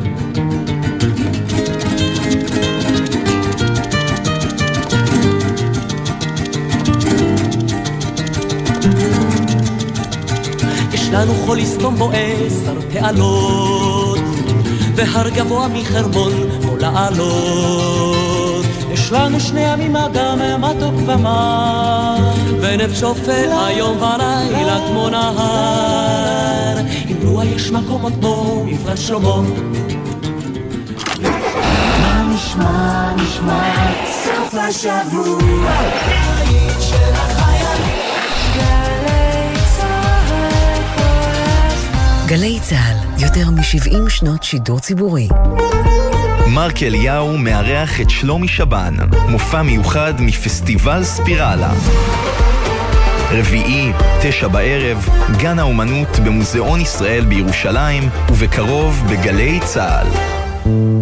יש 11.16 11.22
לנו 11.22 11.34
חול 11.34 11.58
לסתום 11.58 11.96
בו 11.96 12.10
עשר 12.12 12.74
תעלות, 12.92 14.18
והר 14.94 15.28
גבוה 15.28 15.68
מחרמון 15.68 16.32
או 16.68 16.76
לעלות. 16.76 18.66
יש 18.92 19.12
לנו 19.12 19.40
שני 19.40 19.60
ימים 19.60 19.96
אגם 19.96 20.38
מתוק 20.60 20.94
ומר, 21.06 22.16
ונפש 22.60 23.00
שופט 23.00 23.48
היום 23.66 23.96
ולילה 23.96 24.78
כמו 24.88 25.08
נהר. 25.08 26.78
עם 27.08 27.16
רוח 27.28 27.44
יש 27.44 27.70
מקומות 27.70 28.12
כמו 28.20 28.64
מפרש 28.66 29.06
שלמה. 29.06 29.40
מה 32.00 32.28
נשמע, 32.34 33.14
נשמע, 33.16 33.92
סוף 34.24 34.54
השבוע. 34.54 35.72
גלי 42.26 42.58
צה"ל, 42.60 43.22
יותר 43.24 43.50
מ-70 43.50 44.08
שנות 44.10 44.42
שידור 44.42 44.80
ציבורי. 44.80 45.28
מרק 46.54 46.82
אליהו 46.82 47.38
מארח 47.38 48.00
את 48.00 48.10
שלומי 48.10 48.48
שבן, 48.48 48.94
מופע 49.28 49.62
מיוחד 49.62 50.14
מפסטיבל 50.20 51.04
ספירלה. 51.04 51.72
רביעי, 53.32 53.92
תשע 54.22 54.48
בערב, 54.48 55.08
גן 55.38 55.58
האומנות 55.58 56.18
במוזיאון 56.24 56.80
ישראל 56.80 57.24
בירושלים, 57.24 58.08
ובקרוב 58.30 59.02
בגלי 59.10 59.60
צה"ל. 59.64 60.06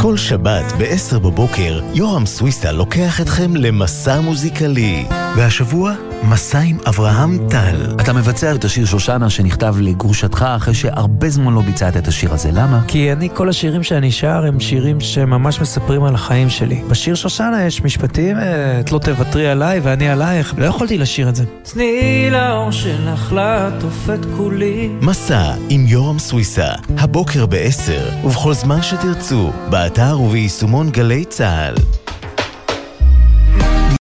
כל 0.01 0.17
שבת 0.17 0.73
ב-10 0.79 1.19
בבוקר, 1.19 1.81
יורם 1.95 2.27
סוויסה 2.27 2.73
לוקח 2.73 3.21
אתכם 3.21 3.57
למסע 3.57 4.21
מוזיקלי. 4.21 5.05
והשבוע, 5.37 5.95
מסע 6.29 6.59
עם 6.59 6.79
אברהם 6.89 7.39
טל. 7.51 7.77
אתה 8.01 8.13
מבצע 8.13 8.55
את 8.55 8.65
השיר 8.65 8.87
שושנה 8.87 9.31
שנכתב 9.31 9.75
לגרושתך 9.81 10.45
אחרי 10.57 10.75
שהרבה 10.75 11.29
זמן 11.29 11.53
לא 11.53 11.61
ביצעת 11.61 11.97
את 11.97 12.09
השיר 12.09 12.35
הזה, 12.35 12.51
למה? 12.53 12.83
כי 12.89 13.13
אני, 13.13 13.29
כל 13.35 13.49
השירים 13.49 13.83
שאני 13.83 14.13
שר 14.13 14.45
הם 14.49 14.61
שירים 14.61 15.01
שממש 15.01 15.61
מספרים 15.61 16.05
על 16.05 16.15
החיים 16.15 16.51
שלי. 16.51 16.83
בשיר 16.91 17.15
שושנה 17.15 17.65
יש 17.65 17.83
משפטים, 17.83 18.39
אה, 18.39 18.81
את 18.81 18.93
לא 18.93 18.99
תוותרי 18.99 19.49
עליי 19.49 19.81
ואני 19.81 20.09
עלייך, 20.09 20.55
לא 20.59 20.65
יכולתי 20.65 20.99
לשיר 20.99 21.29
את 21.29 21.37
זה. 21.37 21.45
תני 21.63 22.29
לאור 22.31 22.71
שלך 22.71 23.33
לעטוף 23.33 24.11
את 24.15 24.27
כולי. 24.37 24.91
מסע 25.01 25.55
עם 25.69 25.87
יורם 25.87 26.19
סוויסה, 26.19 26.69
הבוקר 26.99 27.47
ב-10, 27.47 28.27
ובכל 28.27 28.55
זמן 28.55 28.83
שתרצו, 28.83 29.51
באתר 29.71 30.21
וביישומון 30.21 30.91
גלי 30.91 31.25
צה"ל. 31.25 31.75